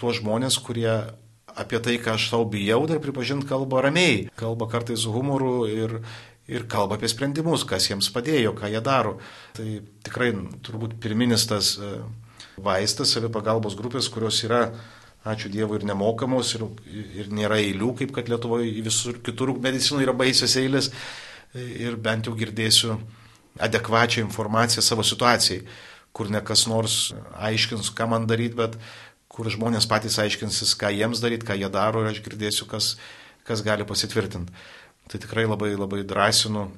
tuos 0.00 0.20
žmonės, 0.22 0.56
kurie 0.64 0.88
apie 1.60 1.80
tai, 1.82 1.98
ką 2.00 2.14
aš 2.16 2.30
tau 2.32 2.46
bijau, 2.48 2.84
dar 2.88 3.02
pripažinti 3.02 3.48
kalba 3.48 3.82
ramiai, 3.84 4.28
kalba 4.38 4.68
kartais 4.70 5.02
su 5.04 5.12
humoru 5.12 5.66
ir, 5.68 5.98
ir 6.48 6.64
kalba 6.70 6.96
apie 6.96 7.10
sprendimus, 7.10 7.66
kas 7.68 7.90
jiems 7.90 8.08
padėjo, 8.14 8.54
ką 8.56 8.70
jie 8.72 8.80
daro. 8.86 9.18
Tai 9.58 9.68
tikrai 10.06 10.32
turbūt 10.64 10.96
pirminis 11.02 11.44
tas 11.50 11.74
e, 11.76 11.92
vaistas 12.62 13.12
savipagalbos 13.16 13.76
grupės, 13.76 14.08
kurios 14.12 14.40
yra, 14.46 14.68
ačiū 15.28 15.50
Dievui, 15.52 15.82
ir 15.82 15.88
nemokamos, 15.90 16.54
ir, 16.56 16.68
ir 17.18 17.32
nėra 17.34 17.60
eilių, 17.60 17.92
kaip 17.98 18.14
kad 18.16 18.30
Lietuvoje 18.32 18.72
visur 18.86 19.20
kitur 19.26 19.52
medicinoje 19.58 20.08
yra 20.08 20.16
baisios 20.16 20.56
eilės. 20.56 20.94
Ir 21.50 21.96
bent 21.98 22.28
jau 22.28 22.32
girdėsiu 22.38 22.94
adekvačią 23.58 24.24
informaciją 24.26 24.82
savo 24.84 25.04
situacijai, 25.06 25.64
kur 26.12 26.30
ne 26.30 26.42
kas 26.44 26.66
nors 26.70 27.14
aiškins, 27.38 27.92
ką 27.94 28.08
man 28.10 28.26
daryti, 28.30 28.58
bet 28.58 28.76
kur 29.30 29.48
žmonės 29.50 29.86
patys 29.90 30.18
aiškinsis, 30.22 30.74
ką 30.78 30.90
jiems 30.94 31.22
daryti, 31.22 31.46
ką 31.46 31.56
jie 31.58 31.70
daro 31.70 32.02
ir 32.02 32.10
aš 32.10 32.22
girdėsiu, 32.24 32.66
kas, 32.70 32.96
kas 33.46 33.62
gali 33.66 33.86
pasitvirtinti. 33.86 34.52
Tai 35.10 35.18
tikrai 35.22 35.46
labai 35.46 35.72
labai 35.74 36.04
drąsinu 36.06 36.68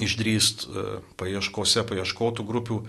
išdrįst 0.00 0.66
e, 0.66 0.84
paieškose, 1.18 1.84
paieškotų 1.88 2.46
grupių, 2.46 2.80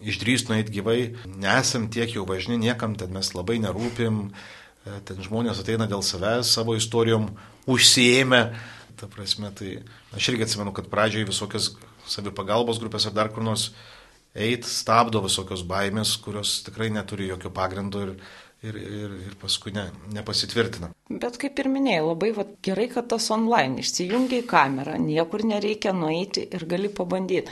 išdrįst 0.00 0.50
nueiti 0.52 0.74
gyvai, 0.76 0.98
nesam 1.40 1.88
tiek 1.92 2.12
jau 2.14 2.26
važni 2.28 2.58
niekam, 2.60 2.96
ten 2.96 3.12
mes 3.14 3.32
labai 3.36 3.58
nerūpim, 3.62 4.26
e, 4.28 4.98
ten 5.08 5.20
žmonės 5.24 5.62
ateina 5.62 5.88
dėl 5.90 6.04
savęs, 6.04 6.52
savo 6.52 6.76
istorijom 6.78 7.30
užsiemę. 7.70 8.42
Ta 9.00 9.08
prasme, 9.08 9.48
tai 9.56 9.78
aš 10.16 10.32
irgi 10.32 10.44
atsimenu, 10.44 10.74
kad 10.76 10.90
pradžioje 10.92 11.28
visokias 11.28 11.70
savipagalbos 12.08 12.80
grupės 12.82 13.08
ar 13.08 13.16
dar 13.16 13.32
kur 13.34 13.44
nors 13.46 13.70
eit, 14.34 14.66
stabdo 14.68 15.22
visokios 15.24 15.64
baimės, 15.66 16.14
kurios 16.22 16.60
tikrai 16.66 16.90
neturi 16.94 17.28
jokio 17.30 17.50
pagrindo 17.54 18.04
ir, 18.04 18.14
ir, 18.62 18.76
ir, 18.78 19.14
ir 19.26 19.36
paskui 19.40 19.72
ne, 19.74 19.88
nepasitvirtina. 20.14 20.92
Bet 21.10 21.38
kaip 21.42 21.58
ir 21.58 21.68
minėjai, 21.72 22.04
labai 22.06 22.30
va, 22.36 22.46
gerai, 22.62 22.86
kad 22.92 23.08
tas 23.10 23.26
online 23.34 23.82
išsijungia 23.82 24.44
į 24.44 24.48
kamerą, 24.50 24.96
niekur 25.02 25.42
nereikia 25.48 25.94
nueiti 25.96 26.46
ir 26.46 26.66
gali 26.70 26.92
pabandyti. 26.94 27.50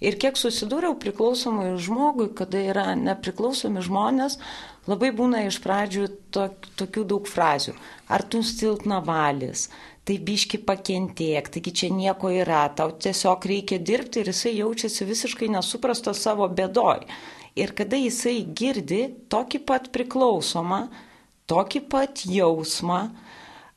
Ir 0.00 0.16
kiek 0.20 0.38
susidūriau 0.40 0.94
priklausomai 1.00 1.74
žmogui, 1.82 2.30
kada 2.36 2.62
yra 2.72 2.86
nepriklausomi 2.96 3.82
žmonės, 3.84 4.38
labai 4.88 5.10
būna 5.16 5.44
iš 5.48 5.60
pradžių 5.64 6.06
to, 6.32 6.46
tokių 6.80 7.04
daug 7.12 7.28
frazių. 7.28 7.74
Ar 8.08 8.24
tu 8.24 8.42
silpna 8.46 9.00
valis, 9.04 9.68
tai 10.08 10.16
biški 10.18 10.62
pakentiek, 10.66 11.48
taigi 11.52 11.74
čia 11.82 11.90
nieko 11.92 12.32
yra, 12.32 12.64
tau 12.76 12.92
tiesiog 12.92 13.44
reikia 13.46 13.78
dirbti 13.78 14.22
ir 14.22 14.32
jisai 14.32 14.56
jaučiasi 14.56 15.08
visiškai 15.08 15.50
nesuprastas 15.52 16.22
savo 16.24 16.48
bėdoj. 16.48 17.04
Ir 17.58 17.74
kada 17.76 17.98
jisai 17.98 18.40
girdi 18.56 19.08
tokį 19.30 19.60
pat 19.66 19.90
priklausomą, 19.94 20.86
tokį 21.50 21.82
pat 21.90 22.22
jausmą, 22.30 23.00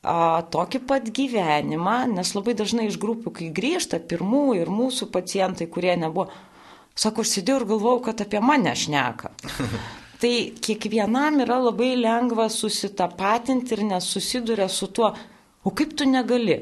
a, 0.02 0.16
tokį 0.54 0.80
pat 0.88 1.10
gyvenimą, 1.10 1.98
nes 2.14 2.32
labai 2.36 2.54
dažnai 2.56 2.86
iš 2.88 3.00
grupių, 3.02 3.34
kai 3.34 3.50
grįžta 3.54 3.98
pirmų 3.98 4.46
ir 4.62 4.70
mūsų 4.72 5.10
pacientai, 5.12 5.66
kurie 5.66 5.98
nebuvo, 5.98 6.30
sako, 6.94 7.26
aš 7.26 7.36
sėdėjau 7.36 7.60
ir 7.60 7.68
galvojau, 7.74 8.06
kad 8.08 8.24
apie 8.24 8.40
mane 8.40 8.72
šneka. 8.78 9.34
tai 10.24 10.34
kiekvienam 10.64 11.44
yra 11.44 11.60
labai 11.60 11.92
lengva 12.00 12.48
susitapatinti 12.48 13.76
ir 13.76 13.84
nesusiduria 13.92 14.70
su 14.72 14.88
tuo, 14.88 15.12
O 15.64 15.70
kaip 15.72 15.96
tu 15.96 16.04
negali? 16.04 16.58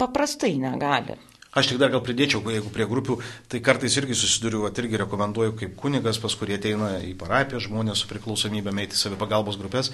Paprastai 0.00 0.56
negali. 0.56 1.18
Aš 1.54 1.68
tik 1.70 1.78
dar 1.78 1.92
gal 1.92 2.00
pridėčiau, 2.02 2.40
jeigu 2.50 2.70
prie 2.72 2.86
grupių, 2.88 3.18
tai 3.52 3.60
kartais 3.62 3.94
irgi 4.00 4.16
susiduriu, 4.18 4.64
at 4.66 4.78
irgi 4.80 4.98
rekomenduoju 5.04 5.54
kaip 5.60 5.76
kunigas, 5.78 6.18
pas 6.18 6.34
kurie 6.34 6.56
ateina 6.56 6.96
į 7.04 7.12
parapiją 7.20 7.60
žmonės 7.68 8.00
su 8.02 8.08
priklausomybė, 8.10 8.72
eiti 8.82 8.98
savipagalbos 8.98 9.60
grupės 9.60 9.92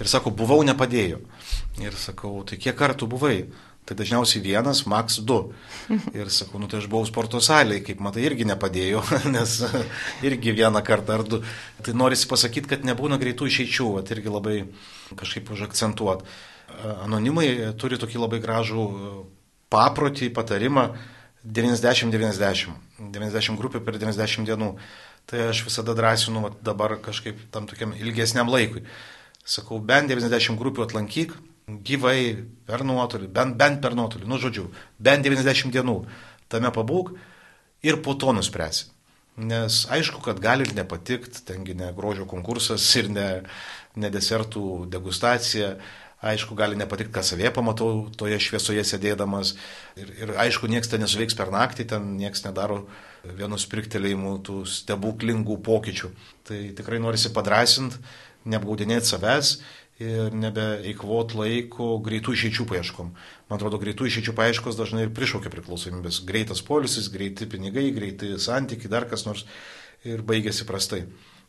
ir 0.00 0.10
sako, 0.10 0.32
buvau 0.34 0.64
nepadėjo. 0.66 1.20
Ir 1.84 1.94
sakau, 2.00 2.40
tai 2.48 2.58
kiek 2.58 2.74
kartų 2.78 3.06
buvai? 3.12 3.36
Tai 3.88 3.96
dažniausiai 3.96 4.42
vienas, 4.44 4.82
maks 4.84 5.22
du. 5.24 5.38
Ir 6.12 6.28
sakau, 6.34 6.60
nu 6.60 6.68
tai 6.68 6.82
aš 6.82 6.90
buvau 6.92 7.08
sporto 7.08 7.40
salėje, 7.40 7.86
kaip 7.86 8.02
matai, 8.04 8.26
irgi 8.28 8.44
nepadėjo, 8.50 9.00
nes 9.36 9.54
irgi 10.28 10.52
vieną 10.58 10.84
kartą 10.84 11.16
ar 11.16 11.24
du. 11.24 11.40
Tai 11.86 11.96
norisi 11.96 12.28
pasakyti, 12.28 12.68
kad 12.74 12.84
nebūna 12.84 13.16
greitų 13.20 13.48
išeičių, 13.48 13.88
at 14.02 14.12
irgi 14.12 14.34
labai 14.34 14.58
kažkaip 15.16 15.48
užakcentuoti 15.56 16.28
anonimai 17.04 17.74
turi 17.78 17.98
tokį 18.00 18.22
labai 18.22 18.40
gražų 18.42 18.84
paprotį, 19.72 20.30
patarimą 20.34 20.88
90-90. 21.44 22.74
90 22.98 23.60
grupių 23.60 23.82
per 23.84 23.98
90 24.00 24.48
dienų. 24.48 24.72
Tai 25.28 25.48
aš 25.50 25.62
visada 25.66 25.94
drąsinu 25.96 26.54
dabar 26.64 26.96
kažkaip 27.04 27.40
tam 27.52 27.68
tokiam 27.68 27.92
ilgesniam 27.96 28.48
laikui. 28.48 28.84
Sakau, 29.48 29.78
bent 29.80 30.08
90 30.10 30.56
grupių 30.60 30.84
atlankyk, 30.84 31.34
gyvai, 31.68 32.46
per 32.68 32.84
nuotolį, 32.86 33.28
bent, 33.32 33.56
bent 33.60 33.80
per 33.84 33.96
nuotolį, 33.96 34.28
nu 34.28 34.38
žodžiu, 34.40 34.68
bent 34.98 35.26
90 35.26 35.72
dienų 35.74 35.98
tame 36.48 36.70
pabūk 36.72 37.12
ir 37.84 38.00
po 38.04 38.16
to 38.18 38.32
nuspręsi. 38.36 38.88
Nes 39.38 39.84
aišku, 39.94 40.18
kad 40.24 40.40
gali 40.42 40.66
ir 40.66 40.74
nepatikti, 40.74 41.44
tengi 41.46 41.76
ne 41.78 41.92
grožio 41.94 42.26
konkursas 42.26 42.88
ir 43.00 43.12
ne, 43.12 43.28
ne 43.96 44.10
desertų 44.10 44.88
degustacija, 44.90 45.76
aišku, 46.18 46.56
gali 46.58 46.74
nepatikti, 46.78 47.14
ką 47.14 47.22
savie 47.22 47.50
pamatau 47.54 48.08
toje 48.18 48.40
šviesoje 48.42 48.82
sėdėdamas. 48.82 49.54
Ir, 50.00 50.10
ir 50.24 50.32
aišku, 50.42 50.66
niekas 50.66 50.90
ten 50.90 51.04
nesuveiks 51.04 51.36
per 51.38 51.52
naktį, 51.54 51.86
ten 51.92 52.16
niekas 52.18 52.42
nedaro 52.48 52.86
vienus 53.22 53.68
priktelėjimų 53.70 54.32
tų 54.46 54.64
stebuklingų 54.66 55.60
pokyčių. 55.62 56.10
Tai 56.48 56.58
tikrai 56.80 56.98
norisi 57.02 57.30
padrasinti, 57.34 58.00
neapgaudinėti 58.48 59.12
savęs 59.12 59.58
ir 60.02 60.34
nebeeikvot 60.38 61.34
laiko 61.38 61.96
greitų 62.04 62.34
išeičių 62.36 62.66
paieškom. 62.70 63.10
Man 63.50 63.58
atrodo, 63.58 63.80
greitų 63.82 64.06
išeičių 64.06 64.34
paieškos 64.38 64.78
dažnai 64.78 65.06
ir 65.06 65.14
prišaukia 65.14 65.50
priklausomybės. 65.52 66.22
Greitas 66.28 66.62
polisis, 66.62 67.10
greiti 67.10 67.48
pinigai, 67.50 67.88
greiti 67.96 68.36
santykiai, 68.38 68.92
dar 68.92 69.08
kas 69.10 69.26
nors 69.26 69.44
ir 70.06 70.22
baigėsi 70.22 70.68
prastai. 70.68 71.02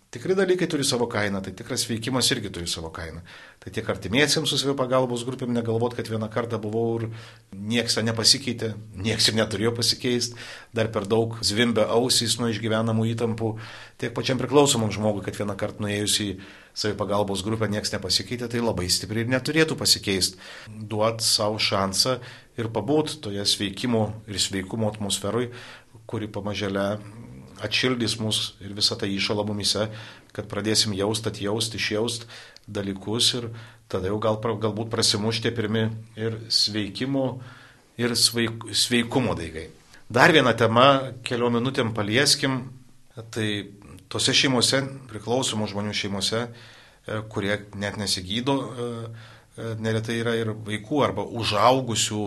Tikri 0.09 0.33
dalykai 0.33 0.65
turi 0.65 0.81
savo 0.81 1.05
kainą, 1.05 1.37
tai 1.45 1.51
tikras 1.53 1.83
veikimas 1.85 2.25
irgi 2.33 2.49
turi 2.49 2.65
savo 2.65 2.89
kainą. 2.89 3.19
Tai 3.61 3.69
tiek 3.75 3.89
artimiesiems 3.93 4.49
su 4.49 4.57
savipagalbos 4.57 5.21
grupėm 5.27 5.51
negalvot, 5.53 5.93
kad 5.93 6.09
vieną 6.09 6.25
kartą 6.33 6.57
buvau 6.63 6.95
ir 6.97 7.05
nieks 7.53 7.99
nepasikeitė, 8.01 8.71
nieks 8.97 9.29
ir 9.29 9.37
neturėjo 9.37 9.75
pasikeisti, 9.77 10.33
dar 10.73 10.89
per 10.89 11.05
daug 11.05 11.37
zvimbė 11.45 11.85
ausys 11.93 12.39
nuo 12.41 12.49
išgyvenamų 12.49 13.05
įtampų, 13.11 13.51
tiek 14.01 14.17
pačiam 14.17 14.41
priklausomam 14.41 14.89
žmogui, 14.89 15.21
kad 15.27 15.37
vieną 15.37 15.53
kartą 15.61 15.85
nuėjus 15.85 16.17
į 16.25 16.29
savipagalbos 16.73 17.45
grupę 17.45 17.69
nieks 17.69 17.93
nepasikeitė, 17.93 18.49
tai 18.49 18.65
labai 18.65 18.89
stipriai 18.89 19.27
ir 19.27 19.33
neturėtų 19.35 19.77
pasikeisti. 19.77 20.41
Duot 20.89 21.21
savo 21.21 21.61
šansą 21.61 22.17
ir 22.57 22.73
pabūt 22.73 23.19
toje 23.21 23.45
sveikimo 23.45 24.07
ir 24.25 24.41
sveikumo 24.41 24.89
atmosferoje, 24.89 25.53
kuri 26.09 26.33
pamažėle 26.33 26.95
atšildys 27.63 28.17
mus 28.21 28.53
ir 28.63 28.73
visą 28.77 28.97
tą 28.99 29.09
įšalą 29.09 29.45
mumise, 29.47 29.89
kad 30.35 30.47
pradėsim 30.51 30.93
jaust, 30.97 31.27
atjaust, 31.27 31.75
išjaust 31.75 32.27
dalykus 32.69 33.33
ir 33.39 33.49
tada 33.89 34.11
jau 34.11 34.19
gal, 34.21 34.37
galbūt 34.39 34.91
prasimuštė 34.93 35.51
pirmi 35.57 35.87
ir 36.19 36.37
sveikimo, 36.53 37.39
ir 37.99 38.15
sveik, 38.15 38.69
sveikumo 38.73 39.35
daigai. 39.37 39.69
Dar 40.09 40.33
viena 40.33 40.55
tema, 40.57 41.13
keliom 41.25 41.59
minutėm 41.59 41.93
palieskim, 41.97 42.61
tai 43.33 43.49
tose 44.09 44.33
šeimose, 44.33 44.81
priklausomų 45.09 45.67
žmonių 45.69 45.93
šeimose, 45.97 46.45
e, 46.47 47.19
kurie 47.29 47.59
net 47.77 47.97
nesigydo, 48.01 48.55
e, 48.57 48.87
e, 49.57 49.73
neretai 49.81 50.17
yra 50.21 50.33
ir 50.37 50.53
vaikų 50.53 51.03
arba 51.05 51.25
užaugusių 51.25 52.23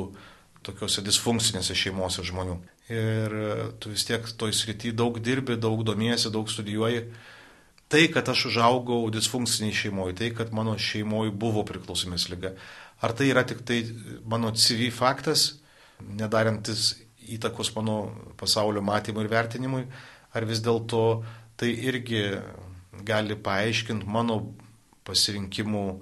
tokiuose 0.62 1.03
disfunkcinėse 1.03 1.74
šeimose 1.74 2.22
žmonių 2.26 2.61
ir 2.91 3.37
e, 3.37 3.53
tu 3.78 3.93
vis 3.93 4.05
tiek 4.09 4.26
toj 4.39 4.55
srity 4.57 4.93
daug 4.97 5.18
dirbi, 5.22 5.57
daug 5.61 5.85
domiesi, 5.87 6.30
daug 6.33 6.51
studijuoji. 6.51 7.05
Tai, 7.93 8.07
kad 8.09 8.28
aš 8.33 8.47
užaugau 8.49 9.11
disfunkciniai 9.12 9.76
šeimoje, 9.76 10.16
tai, 10.16 10.30
kad 10.33 10.53
mano 10.57 10.78
šeimoje 10.80 11.35
buvo 11.37 11.64
priklausomės 11.68 12.30
lyga, 12.33 12.55
ar 13.05 13.12
tai 13.12 13.28
yra 13.28 13.45
tik 13.45 13.61
tai 13.68 13.83
mano 14.24 14.55
CV 14.57 14.89
faktas, 14.95 15.59
nedarantis 16.01 16.95
įtakos 17.37 17.74
mano 17.76 17.99
pasaulio 18.41 18.83
matymui 18.83 19.26
ir 19.26 19.30
vertinimui, 19.30 19.85
ar 20.33 20.49
vis 20.49 20.62
dėlto 20.64 21.22
tai 21.61 21.68
irgi 21.85 22.24
gali 23.07 23.37
paaiškinti 23.37 24.09
mano 24.09 24.41
pasirinkimų 25.07 25.85
e, 25.93 26.01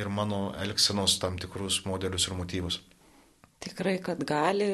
ir 0.00 0.10
mano 0.10 0.48
elgsenos 0.58 1.18
tam 1.22 1.38
tikrus 1.40 1.84
modelius 1.86 2.28
ir 2.28 2.36
motyvus. 2.38 2.82
Tikrai, 3.58 3.96
kad 3.98 4.20
gali 4.22 4.66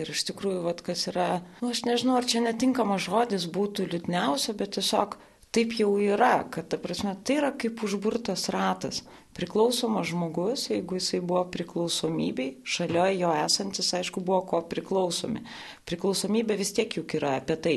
ir 0.00 0.08
iš 0.10 0.24
tikrųjų, 0.32 0.64
vat, 0.64 0.80
kas 0.82 1.06
yra, 1.12 1.28
nu, 1.60 1.70
aš 1.70 1.84
nežinau, 1.86 2.16
ar 2.18 2.26
čia 2.26 2.42
netinkamas 2.42 3.04
žodis 3.06 3.46
būtų 3.46 3.86
liūdniausia, 3.92 4.56
bet 4.58 4.74
tiesiog 4.74 5.14
taip 5.54 5.76
jau 5.78 5.92
yra, 6.00 6.40
kad, 6.50 6.66
ta 6.72 6.80
prasme, 6.80 7.12
tai 7.22 7.36
yra 7.38 7.52
kaip 7.54 7.84
užburtas 7.86 8.48
ratas. 8.50 9.02
Priklausomas 9.36 10.10
žmogus, 10.10 10.66
jeigu 10.72 10.98
jisai 10.98 11.22
buvo 11.24 11.44
priklausomybei, 11.54 12.56
šalia 12.68 13.06
jo 13.14 13.30
esantis, 13.44 13.92
aišku, 13.96 14.24
buvo 14.24 14.42
ko 14.50 14.60
priklausomi. 14.68 15.44
Priklausomybė 15.88 16.58
vis 16.60 16.74
tiek 16.76 16.98
juk 16.98 17.14
yra 17.20 17.36
apie 17.38 17.56
tai. 17.62 17.76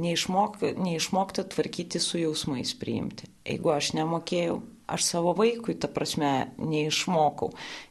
Neišmok, 0.00 0.58
neišmokti 0.80 1.44
tvarkyti 1.54 2.00
su 2.00 2.20
jausmais 2.20 2.74
priimti. 2.80 3.28
Jeigu 3.44 3.72
aš 3.74 3.92
nemokėjau, 3.98 4.60
aš 4.90 5.06
savo 5.12 5.34
vaikui, 5.36 5.76
ta 5.80 5.90
prasme, 5.92 6.50
neišmokau. 6.58 7.50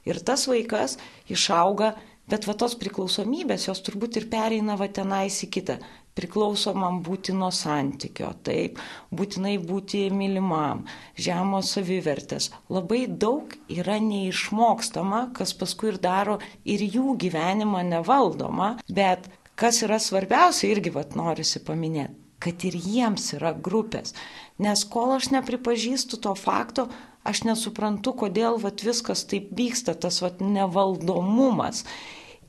Ir 0.10 0.22
tas 0.26 0.48
vaikas 0.50 0.98
išauga 1.30 1.94
Bet 2.30 2.46
va 2.46 2.54
tos 2.54 2.76
priklausomybės, 2.78 3.66
jos 3.70 3.82
turbūt 3.86 4.20
ir 4.20 4.28
pereina 4.30 4.76
va 4.78 4.86
tenais 4.94 5.40
į 5.46 5.50
kitą. 5.56 5.80
Priklausomam 6.20 7.00
būti 7.06 7.34
nuo 7.34 7.48
santykio, 7.56 8.30
taip, 8.44 8.78
būtinai 9.16 9.56
būti 9.64 10.04
mylimam, 10.14 10.84
žemos 11.16 11.72
savivertės. 11.74 12.50
Labai 12.70 13.06
daug 13.08 13.56
yra 13.72 13.98
neišmokstama, 14.04 15.30
kas 15.38 15.56
paskui 15.58 15.94
ir 15.94 16.00
daro 16.04 16.38
ir 16.68 16.84
jų 16.84 17.16
gyvenimą 17.24 17.86
nevaldoma, 17.94 18.74
bet 18.86 19.30
kas 19.60 19.82
yra 19.88 19.98
svarbiausia, 20.04 20.70
irgi 20.74 20.94
vat 20.94 21.16
norisi 21.20 21.64
paminėti, 21.66 22.14
kad 22.44 22.68
ir 22.68 22.78
jiems 22.78 23.32
yra 23.40 23.56
grupės. 23.56 24.14
Nes 24.60 24.84
kol 24.92 25.16
aš 25.16 25.32
nepripažįstu 25.34 26.20
to 26.22 26.36
fakto, 26.36 26.90
aš 27.28 27.44
nesuprantu, 27.48 28.14
kodėl 28.24 28.60
vat 28.62 28.84
viskas 28.86 29.26
taip 29.30 29.52
vyksta, 29.56 29.96
tas 29.96 30.22
vat 30.24 30.42
nevaldomumas. 30.44 31.84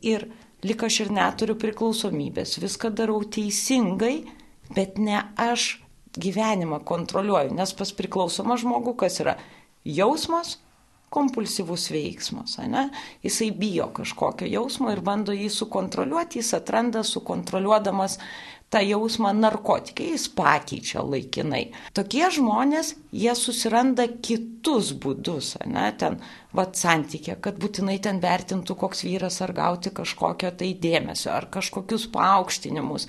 Ir 0.00 0.28
lik 0.64 0.84
aš 0.86 1.02
ir 1.04 1.12
neturiu 1.14 1.56
priklausomybės, 1.60 2.58
viską 2.62 2.92
darau 2.96 3.22
teisingai, 3.24 4.24
bet 4.74 4.98
ne 4.98 5.22
aš 5.40 5.80
gyvenimą 6.20 6.82
kontroliuoju, 6.86 7.54
nes 7.54 7.72
pas 7.76 7.92
priklausomą 7.96 8.58
žmogų 8.60 8.96
kas 9.04 9.20
yra? 9.22 9.36
Jausmas, 9.86 10.58
kompulsyvus 11.10 11.88
veiksmas, 11.90 12.58
ne? 12.70 12.88
Jisai 13.24 13.50
bijo 13.56 13.88
kažkokio 13.94 14.46
jausmo 14.46 14.92
ir 14.94 15.02
bando 15.02 15.34
jį 15.34 15.48
sukontroliuoti, 15.50 16.38
jis 16.38 16.54
atranda 16.60 17.02
sukontroliuodamas 17.06 18.18
tą 18.70 18.80
jausmą 18.86 19.32
narkotikai, 19.34 20.12
jis 20.14 20.28
pakeičia 20.38 21.02
laikinai. 21.02 21.64
Tokie 21.96 22.28
žmonės, 22.30 22.94
jie 23.10 23.32
susiranda 23.34 24.06
kitus 24.22 24.92
būdus, 25.02 25.56
ne, 25.66 25.88
ten, 25.98 26.20
vad, 26.54 26.76
santykė, 26.78 27.36
kad 27.42 27.58
būtinai 27.62 27.98
ten 28.02 28.22
vertintų, 28.22 28.78
koks 28.78 29.04
vyras 29.08 29.40
ar 29.42 29.54
gauti 29.56 29.90
kažkokio 29.94 30.54
tai 30.62 30.72
dėmesio, 30.78 31.32
ar 31.34 31.50
kažkokius 31.50 32.06
paaukštinimus, 32.14 33.08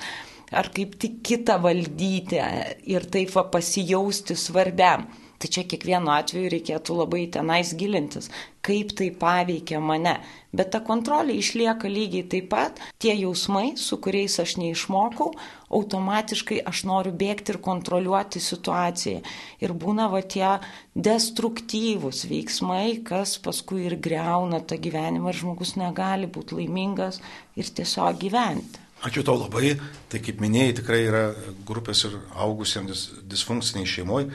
ar 0.52 0.72
kaip 0.74 0.98
tik 1.02 1.22
kitą 1.30 1.60
valdyti 1.62 2.42
ir 2.90 3.06
taip 3.14 3.34
va 3.38 3.46
pasijausti 3.54 4.38
svarbiam. 4.38 5.06
Tai 5.42 5.50
čia 5.50 5.64
kiekvienu 5.66 6.12
atveju 6.14 6.52
reikėtų 6.54 6.96
labai 7.00 7.24
tenais 7.34 7.72
gilintis, 7.74 8.28
kaip 8.62 8.92
tai 8.98 9.08
paveikia 9.10 9.80
mane. 9.82 10.20
Bet 10.54 10.70
ta 10.76 10.82
kontrolė 10.86 11.34
išlieka 11.42 11.90
lygiai 11.90 12.28
taip 12.30 12.52
pat, 12.52 12.78
tie 13.02 13.16
jausmai, 13.16 13.72
su 13.74 13.98
kuriais 14.04 14.36
aš 14.44 14.54
neišmokau, 14.62 15.32
automatiškai 15.74 16.60
aš 16.70 16.84
noriu 16.92 17.16
bėgti 17.24 17.56
ir 17.56 17.60
kontroliuoti 17.66 18.44
situaciją. 18.44 19.24
Ir 19.66 19.74
būna 19.82 20.12
va 20.14 20.22
tie 20.22 20.60
destruktyvūs 20.94 22.28
veiksmai, 22.30 23.02
kas 23.08 23.40
paskui 23.42 23.88
ir 23.90 23.98
greuna 23.98 24.62
tą 24.62 24.78
gyvenimą 24.78 25.34
ir 25.34 25.42
žmogus 25.42 25.74
negali 25.82 26.30
būti 26.30 26.62
laimingas 26.62 27.18
ir 27.58 27.66
tiesiog 27.82 28.22
gyventi. 28.22 28.86
Ačiū 29.02 29.26
tau 29.26 29.40
labai. 29.42 29.74
Tai 30.06 30.22
kaip 30.22 30.44
minėjai, 30.44 30.80
tikrai 30.84 31.04
yra 31.10 31.28
grupės 31.66 32.06
ir 32.06 32.20
augusiems 32.38 33.08
disfunkciniai 33.26 33.90
šeimoje 33.90 34.30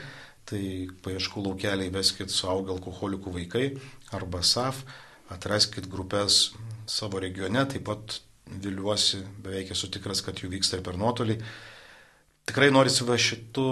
tai 0.47 0.87
paieškų 1.03 1.43
laukeliai 1.49 1.91
veskit 1.93 2.31
suaugę 2.31 2.71
alkoholikų 2.75 3.33
vaikai 3.35 3.65
arba 4.15 4.43
SAF, 4.45 4.83
atraskit 5.33 5.89
grupės 5.91 6.53
savo 6.87 7.19
regione, 7.19 7.65
taip 7.67 7.87
pat 7.89 8.19
viliuosi, 8.47 9.21
beveik 9.43 9.73
esu 9.75 9.89
tikras, 9.91 10.23
kad 10.23 10.39
jų 10.39 10.53
vyksta 10.55 10.79
ir 10.79 10.85
per 10.85 10.95
nuotolį. 10.99 11.35
Tikrai 12.47 12.69
norisi 12.71 13.03
va 13.07 13.17
šitų 13.19 13.67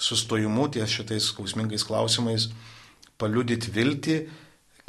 sustojimų 0.00 0.66
ties 0.76 0.92
šitais 0.92 1.30
skausmingais 1.32 1.86
klausimais 1.88 2.50
paliudyti 3.20 3.72
viltį, 3.72 4.18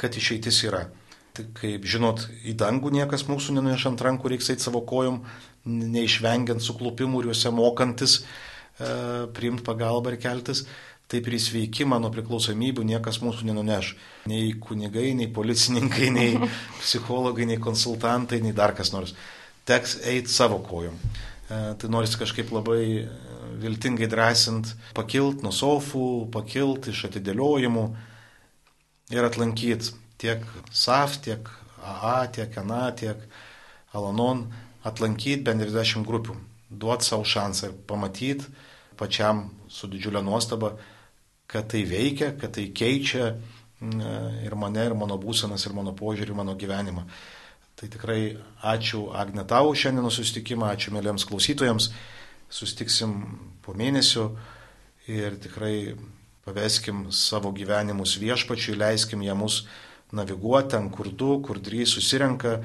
kad 0.00 0.16
išeitis 0.16 0.60
yra. 0.68 0.86
Tai 1.32 1.46
kaip 1.56 1.88
žinot, 1.88 2.26
į 2.44 2.52
dangų 2.60 2.92
niekas 2.92 3.24
mūsų 3.28 3.56
neneš 3.56 3.86
ant 3.88 4.04
rankų, 4.04 4.34
reiks 4.34 4.50
eiti 4.52 4.66
savo 4.66 4.82
kojom, 4.84 5.22
neišvengiant 5.64 6.60
suklupimų 6.60 7.22
ir 7.22 7.30
juose 7.30 7.52
mokantis 7.54 8.18
e, 8.20 8.24
priimti 9.32 9.64
pagalbą 9.64 10.12
ir 10.12 10.18
keltis 10.20 10.66
taip 11.10 11.28
ir 11.28 11.36
į 11.36 11.42
sveikimą 11.46 11.98
nuo 12.00 12.10
priklausomybių 12.12 12.84
niekas 12.88 13.20
mūsų 13.24 13.48
nenuneš. 13.48 13.92
Nei 14.30 14.52
kunigai, 14.62 15.12
nei 15.18 15.28
policininkai, 15.32 16.08
nei 16.14 16.38
psichologai, 16.82 17.46
nei 17.48 17.60
konsultantai, 17.60 18.40
nei 18.44 18.54
dar 18.56 18.74
kas 18.76 18.92
nors. 18.94 19.14
Teks 19.68 20.00
eiti 20.08 20.32
savo 20.32 20.60
kojom. 20.64 20.96
E, 20.96 21.60
tai 21.78 21.90
norisi 21.92 22.18
kažkaip 22.20 22.52
labai 22.54 22.82
e, 23.02 23.06
viltingai 23.62 24.08
drąsint, 24.10 24.72
pakilt 24.96 25.44
nuo 25.44 25.52
sofų, 25.54 26.06
pakilt 26.34 26.88
iš 26.90 27.06
atidėliojimų 27.10 27.84
ir 29.12 29.28
atlankyti 29.28 29.92
tiek 30.22 30.46
SAF, 30.70 31.20
tiek 31.24 31.50
AA, 31.82 32.26
tiek 32.32 32.56
ANA, 32.62 32.84
tiek 32.96 33.26
Alanon, 33.92 34.46
atlankyti 34.86 35.44
bent 35.44 35.62
20 35.62 36.06
grupių, 36.08 36.38
duoti 36.70 37.06
savo 37.06 37.26
šansą 37.28 37.68
ir 37.68 37.80
pamatyti 37.86 38.48
pačiam 38.98 39.48
su 39.72 39.88
didžiulė 39.90 40.22
nuostaba, 40.24 40.76
kad 41.52 41.68
tai 41.68 41.84
veikia, 41.84 42.32
kad 42.40 42.54
tai 42.56 42.70
keičia 42.72 43.34
ir 44.46 44.54
mane, 44.56 44.86
ir 44.86 44.94
mano 44.96 45.18
būsenas, 45.20 45.66
ir 45.66 45.74
mano 45.76 45.92
požiūrį, 45.96 46.36
mano 46.38 46.54
gyvenimą. 46.56 47.04
Tai 47.76 47.88
tikrai 47.90 48.36
ačiū 48.62 49.10
Agne 49.16 49.44
tau 49.48 49.74
šiandieną 49.74 50.12
susitikimą, 50.12 50.70
ačiū 50.72 50.94
mėlyms 50.94 51.26
klausytojams. 51.28 51.90
Sustiksim 52.52 53.16
po 53.64 53.74
mėnesio 53.74 54.30
ir 55.10 55.36
tikrai 55.42 55.96
paveskim 56.46 57.08
savo 57.12 57.52
gyvenimus 57.54 58.16
viešpačiui, 58.22 58.78
leiskim 58.78 59.24
ją 59.24 59.34
mus 59.38 59.62
naviguoti 60.12 60.76
ten, 60.76 60.88
kur 60.94 61.10
du, 61.10 61.40
kur 61.44 61.60
trys 61.60 61.96
susirenka. 61.96 62.60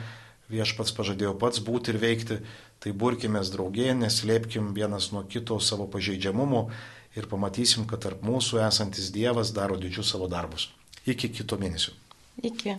Viešpats 0.48 0.94
pažadėjo 0.96 1.34
pats 1.40 1.60
būti 1.60 1.92
ir 1.92 1.98
veikti, 2.00 2.38
tai 2.80 2.94
burkime 2.96 3.42
draugė, 3.44 3.90
neslėpkim 3.98 4.70
vienas 4.76 5.10
nuo 5.12 5.26
kito 5.28 5.58
savo 5.60 5.90
pažeidžiamumo 5.92 6.70
ir 7.18 7.28
pamatysim, 7.30 7.88
kad 7.90 8.04
tarp 8.06 8.22
mūsų 8.26 8.62
esantis 8.68 9.10
Dievas 9.16 9.54
daro 9.56 9.78
didžius 9.82 10.14
savo 10.14 10.30
darbus. 10.32 10.70
Iki 11.08 11.32
kito 11.40 11.58
mėnesio. 11.60 11.96
Iki. 12.44 12.76